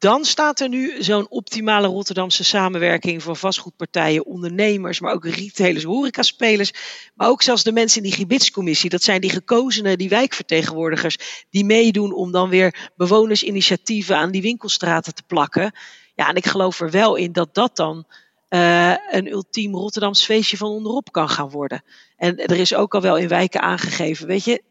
dan 0.00 0.24
staat 0.24 0.60
er 0.60 0.68
nu 0.68 1.02
zo'n 1.02 1.30
optimale 1.30 1.86
Rotterdamse 1.86 2.44
samenwerking 2.44 3.22
van 3.22 3.36
vastgoedpartijen, 3.36 4.26
ondernemers, 4.26 5.00
maar 5.00 5.12
ook 5.12 5.26
retailers, 5.26 5.84
horecaspelers. 5.84 6.72
Maar 7.14 7.28
ook 7.28 7.42
zelfs 7.42 7.62
de 7.62 7.72
mensen 7.72 8.02
in 8.02 8.08
die 8.08 8.18
gebiedscommissie. 8.18 8.90
Dat 8.90 9.02
zijn 9.02 9.20
die 9.20 9.30
gekozenen, 9.30 9.98
die 9.98 10.08
wijkvertegenwoordigers, 10.08 11.44
die 11.50 11.64
meedoen 11.64 12.12
om 12.12 12.32
dan 12.32 12.48
weer 12.48 12.90
bewonersinitiatieven 12.96 14.16
aan 14.16 14.30
die 14.30 14.42
winkelstraten 14.42 15.14
te 15.14 15.22
plakken. 15.26 15.72
Ja, 16.14 16.28
en 16.28 16.34
ik 16.34 16.46
geloof 16.46 16.80
er 16.80 16.90
wel 16.90 17.16
in 17.16 17.32
dat 17.32 17.54
dat 17.54 17.76
dan 17.76 18.06
uh, 18.48 18.94
een 19.10 19.30
ultiem 19.30 19.74
Rotterdams 19.74 20.24
feestje 20.24 20.56
van 20.56 20.70
onderop 20.70 21.12
kan 21.12 21.28
gaan 21.28 21.50
worden. 21.50 21.84
En 22.16 22.36
er 22.36 22.56
is 22.56 22.74
ook 22.74 22.94
al 22.94 23.00
wel 23.00 23.16
in 23.16 23.28
wijken 23.28 23.60
aangegeven, 23.60 24.26
weet 24.26 24.44
je, 24.44 24.62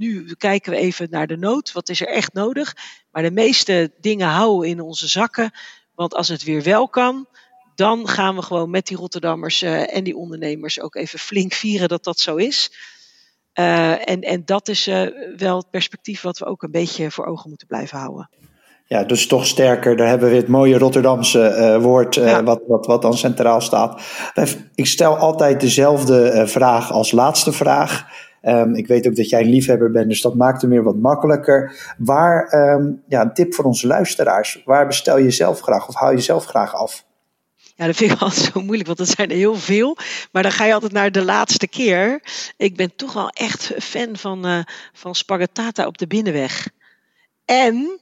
nu 0.00 0.34
kijken 0.38 0.72
we 0.72 0.78
even 0.78 1.06
naar 1.10 1.26
de 1.26 1.36
nood. 1.36 1.72
Wat 1.72 1.88
is 1.88 2.00
er 2.00 2.08
echt 2.08 2.32
nodig? 2.32 2.76
Maar 3.10 3.22
de 3.22 3.30
meeste 3.30 3.92
dingen 4.00 4.28
houden 4.28 4.68
in 4.68 4.80
onze 4.80 5.08
zakken. 5.08 5.50
Want 5.94 6.14
als 6.14 6.28
het 6.28 6.44
weer 6.44 6.62
wel 6.62 6.88
kan, 6.88 7.26
dan 7.74 8.08
gaan 8.08 8.34
we 8.34 8.42
gewoon 8.42 8.70
met 8.70 8.86
die 8.86 8.96
Rotterdammers 8.96 9.62
uh, 9.62 9.96
en 9.96 10.04
die 10.04 10.16
ondernemers 10.16 10.80
ook 10.80 10.94
even 10.94 11.18
flink 11.18 11.52
vieren 11.52 11.88
dat 11.88 12.04
dat 12.04 12.20
zo 12.20 12.36
is. 12.36 12.72
Uh, 13.54 14.08
en, 14.10 14.20
en 14.20 14.42
dat 14.44 14.68
is 14.68 14.88
uh, 14.88 15.06
wel 15.36 15.56
het 15.56 15.70
perspectief 15.70 16.20
wat 16.20 16.38
we 16.38 16.44
ook 16.44 16.62
een 16.62 16.70
beetje 16.70 17.10
voor 17.10 17.26
ogen 17.26 17.48
moeten 17.48 17.66
blijven 17.66 17.98
houden. 17.98 18.30
Ja, 18.86 19.04
dus 19.04 19.26
toch 19.26 19.46
sterker. 19.46 19.96
Daar 19.96 20.08
hebben 20.08 20.30
we 20.30 20.36
het 20.36 20.48
mooie 20.48 20.78
Rotterdamse 20.78 21.78
woord 21.80 22.14
ja. 22.14 22.42
wat, 22.42 22.60
wat, 22.66 22.86
wat 22.86 23.02
dan 23.02 23.16
centraal 23.16 23.60
staat. 23.60 24.02
Ik 24.74 24.86
stel 24.86 25.16
altijd 25.16 25.60
dezelfde 25.60 26.46
vraag 26.46 26.92
als 26.92 27.12
laatste 27.12 27.52
vraag. 27.52 28.06
Um, 28.42 28.74
ik 28.74 28.86
weet 28.86 29.06
ook 29.06 29.16
dat 29.16 29.28
jij 29.28 29.40
een 29.40 29.48
liefhebber 29.48 29.90
bent, 29.90 30.08
dus 30.08 30.20
dat 30.20 30.34
maakt 30.34 30.60
hem 30.60 30.70
weer 30.70 30.82
wat 30.82 30.96
makkelijker. 30.96 31.92
Waar, 31.98 32.52
um, 32.52 33.02
ja, 33.08 33.20
een 33.20 33.34
tip 33.34 33.54
voor 33.54 33.64
onze 33.64 33.86
luisteraars. 33.86 34.62
Waar 34.64 34.86
bestel 34.86 35.18
je 35.18 35.30
zelf 35.30 35.60
graag 35.60 35.88
of 35.88 35.94
haal 35.94 36.10
je 36.10 36.20
zelf 36.20 36.44
graag 36.44 36.74
af? 36.74 37.04
Ja, 37.76 37.86
dat 37.86 37.96
vind 37.96 38.12
ik 38.12 38.20
altijd 38.22 38.50
zo 38.52 38.60
moeilijk, 38.60 38.86
want 38.86 38.98
dat 38.98 39.08
zijn 39.08 39.30
er 39.30 39.36
heel 39.36 39.54
veel. 39.54 39.96
Maar 40.32 40.42
dan 40.42 40.52
ga 40.52 40.64
je 40.64 40.74
altijd 40.74 40.92
naar 40.92 41.12
de 41.12 41.24
laatste 41.24 41.68
keer. 41.68 42.22
Ik 42.56 42.76
ben 42.76 42.96
toch 42.96 43.12
wel 43.12 43.28
echt 43.28 43.72
fan 43.78 44.16
van, 44.16 44.46
uh, 44.46 44.62
van 44.92 45.14
spaghettata 45.14 45.86
op 45.86 45.98
de 45.98 46.06
binnenweg. 46.06 46.68
En 47.44 48.00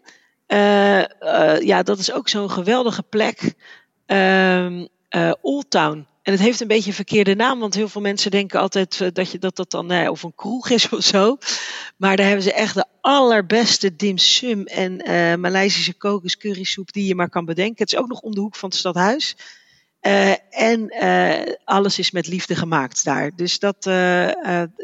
uh, 0.49 0.99
uh, 0.99 1.61
ja, 1.61 1.83
dat 1.83 1.99
is 1.99 2.13
ook 2.13 2.29
zo'n 2.29 2.51
geweldige 2.51 3.03
plek. 3.03 3.55
Uh, 4.07 4.83
Old 5.41 5.71
Town. 5.71 6.07
En 6.29 6.35
het 6.35 6.43
heeft 6.43 6.61
een 6.61 6.67
beetje 6.67 6.89
een 6.89 6.95
verkeerde 6.95 7.35
naam, 7.35 7.59
want 7.59 7.75
heel 7.75 7.89
veel 7.89 8.01
mensen 8.01 8.31
denken 8.31 8.61
altijd 8.61 9.01
eh, 9.01 9.09
dat 9.13 9.31
je, 9.31 9.39
dat, 9.39 9.57
dat 9.57 9.71
dan 9.71 9.87
nou 9.87 10.09
of 10.09 10.23
een 10.23 10.35
kroeg 10.35 10.71
is 10.71 10.89
of 10.97 11.05
zo. 11.05 11.39
Maar 11.97 12.17
daar 12.17 12.27
hebben 12.27 12.45
ze 12.45 12.53
echt 12.53 12.75
de 12.75 12.85
allerbeste 13.01 13.97
dim 13.97 14.19
sum 14.19 14.67
en 14.67 15.11
uh, 15.11 15.35
Maleisische 15.35 15.95
kokos 15.95 16.37
currysoep 16.37 16.93
die 16.93 17.07
je 17.07 17.15
maar 17.15 17.29
kan 17.29 17.45
bedenken. 17.45 17.83
Het 17.83 17.93
is 17.93 17.99
ook 17.99 18.09
nog 18.09 18.21
om 18.21 18.35
de 18.35 18.41
hoek 18.41 18.57
van 18.57 18.69
het 18.69 18.79
stadhuis. 18.79 19.37
Uh, 20.07 20.31
en 20.51 20.95
uh, 21.03 21.55
alles 21.65 21.99
is 21.99 22.11
met 22.11 22.27
liefde 22.27 22.55
gemaakt 22.55 23.05
daar. 23.05 23.31
Dus 23.37 23.59
dat, 23.59 23.87
uh, 23.89 24.29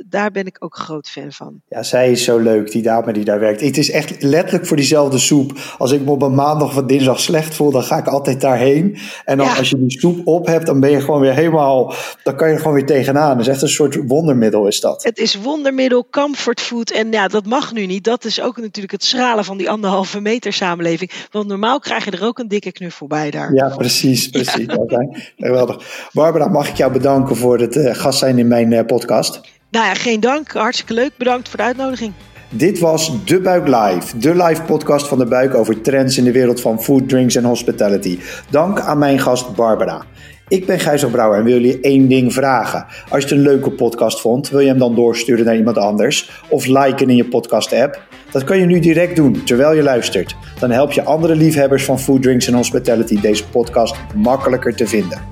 daar 0.08 0.30
ben 0.30 0.46
ik 0.46 0.56
ook 0.58 0.76
groot 0.76 1.08
fan 1.08 1.32
van. 1.32 1.60
Ja, 1.68 1.82
zij 1.82 2.10
is 2.10 2.24
zo 2.24 2.38
leuk, 2.38 2.70
die 2.70 2.82
dame 2.82 3.12
die 3.12 3.24
daar 3.24 3.40
werkt. 3.40 3.60
Het 3.60 3.78
is 3.78 3.90
echt 3.90 4.22
letterlijk 4.22 4.66
voor 4.66 4.76
diezelfde 4.76 5.18
soep. 5.18 5.74
Als 5.78 5.90
ik 5.90 6.00
me 6.00 6.10
op 6.10 6.22
een 6.22 6.34
maandag 6.34 6.76
of 6.76 6.82
dinsdag 6.82 7.20
slecht 7.20 7.54
voel, 7.54 7.70
dan 7.70 7.82
ga 7.82 7.98
ik 7.98 8.06
altijd 8.06 8.40
daarheen. 8.40 8.98
En 9.24 9.36
dan 9.36 9.46
ja. 9.46 9.56
als 9.56 9.70
je 9.70 9.78
die 9.78 10.00
soep 10.00 10.26
op 10.26 10.46
hebt, 10.46 10.66
dan 10.66 10.80
ben 10.80 10.90
je 10.90 11.00
gewoon 11.00 11.20
weer 11.20 11.34
helemaal... 11.34 11.94
Dan 12.22 12.36
kan 12.36 12.48
je 12.48 12.54
er 12.54 12.60
gewoon 12.60 12.74
weer 12.74 12.86
tegenaan. 12.86 13.36
Dat 13.36 13.46
is 13.46 13.52
echt 13.52 13.62
een 13.62 13.68
soort 13.68 13.98
wondermiddel 14.06 14.66
is 14.66 14.80
dat. 14.80 15.02
Het 15.02 15.18
is 15.18 15.34
wondermiddel, 15.34 16.06
comfortfood. 16.10 16.90
En 16.90 17.12
ja, 17.12 17.28
dat 17.28 17.46
mag 17.46 17.72
nu 17.72 17.86
niet. 17.86 18.04
Dat 18.04 18.24
is 18.24 18.40
ook 18.40 18.56
natuurlijk 18.56 18.92
het 18.92 19.04
schralen 19.04 19.44
van 19.44 19.56
die 19.56 19.70
anderhalve 19.70 20.20
meter 20.20 20.52
samenleving. 20.52 21.10
Want 21.30 21.46
normaal 21.46 21.78
krijg 21.78 22.04
je 22.04 22.10
er 22.10 22.24
ook 22.24 22.38
een 22.38 22.48
dikke 22.48 22.72
knuffel 22.72 23.06
bij 23.06 23.30
daar. 23.30 23.54
Ja, 23.54 23.68
precies, 23.68 24.28
precies. 24.28 24.66
Ja. 24.86 25.03
Geweldig. 25.36 26.08
Barbara, 26.12 26.48
mag 26.48 26.68
ik 26.68 26.76
jou 26.76 26.92
bedanken 26.92 27.36
voor 27.36 27.58
het 27.58 27.76
uh, 27.76 27.94
gast 27.94 28.18
zijn 28.18 28.38
in 28.38 28.48
mijn 28.48 28.72
uh, 28.72 28.80
podcast? 28.86 29.40
Nou 29.70 29.86
ja, 29.86 29.94
geen 29.94 30.20
dank. 30.20 30.52
Hartstikke 30.52 30.94
leuk. 30.94 31.10
Bedankt 31.16 31.48
voor 31.48 31.58
de 31.58 31.64
uitnodiging. 31.64 32.12
Dit 32.48 32.78
was 32.78 33.24
De 33.24 33.40
Buik 33.40 33.66
Live, 33.66 34.18
de 34.18 34.34
live 34.42 34.62
podcast 34.62 35.08
van 35.08 35.18
De 35.18 35.26
Buik 35.26 35.54
over 35.54 35.80
trends 35.80 36.18
in 36.18 36.24
de 36.24 36.32
wereld 36.32 36.60
van 36.60 36.82
food, 36.82 37.08
drinks 37.08 37.34
en 37.34 37.44
hospitality. 37.44 38.18
Dank 38.50 38.80
aan 38.80 38.98
mijn 38.98 39.18
gast 39.18 39.54
Barbara. 39.54 40.04
Ik 40.48 40.66
ben 40.66 40.80
Gijzer 40.80 41.10
Brouwer 41.10 41.38
en 41.38 41.44
wil 41.44 41.52
jullie 41.52 41.80
één 41.80 42.08
ding 42.08 42.32
vragen. 42.32 42.86
Als 43.08 43.22
je 43.22 43.28
het 43.28 43.30
een 43.30 43.42
leuke 43.42 43.70
podcast 43.70 44.20
vond, 44.20 44.48
wil 44.48 44.60
je 44.60 44.68
hem 44.68 44.78
dan 44.78 44.94
doorsturen 44.94 45.44
naar 45.44 45.56
iemand 45.56 45.78
anders 45.78 46.42
of 46.48 46.66
liken 46.66 47.08
in 47.08 47.16
je 47.16 47.24
podcast-app? 47.24 48.02
Dat 48.30 48.44
kan 48.44 48.58
je 48.58 48.64
nu 48.64 48.80
direct 48.80 49.16
doen 49.16 49.44
terwijl 49.44 49.74
je 49.74 49.82
luistert. 49.82 50.36
Dan 50.58 50.70
help 50.70 50.92
je 50.92 51.02
andere 51.02 51.34
liefhebbers 51.34 51.84
van 51.84 52.00
food, 52.00 52.22
drinks 52.22 52.46
en 52.46 52.54
hospitality 52.54 53.20
deze 53.20 53.48
podcast 53.48 53.94
makkelijker 54.14 54.74
te 54.74 54.86
vinden. 54.86 55.22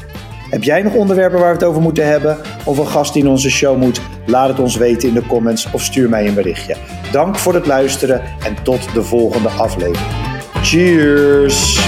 Heb 0.50 0.62
jij 0.62 0.82
nog 0.82 0.94
onderwerpen 0.94 1.38
waar 1.38 1.48
we 1.48 1.58
het 1.58 1.64
over 1.64 1.82
moeten 1.82 2.06
hebben? 2.06 2.36
Of 2.64 2.78
een 2.78 2.86
gast 2.86 3.12
die 3.12 3.22
in 3.22 3.28
onze 3.28 3.50
show 3.50 3.76
moet? 3.76 4.00
Laat 4.26 4.48
het 4.48 4.58
ons 4.58 4.76
weten 4.76 5.08
in 5.08 5.14
de 5.14 5.26
comments 5.26 5.68
of 5.72 5.82
stuur 5.82 6.08
mij 6.08 6.26
een 6.26 6.34
berichtje. 6.34 6.76
Dank 7.12 7.36
voor 7.36 7.54
het 7.54 7.66
luisteren 7.66 8.20
en 8.20 8.56
tot 8.62 8.94
de 8.94 9.02
volgende 9.02 9.48
aflevering. 9.48 10.06
Cheers! 10.62 11.80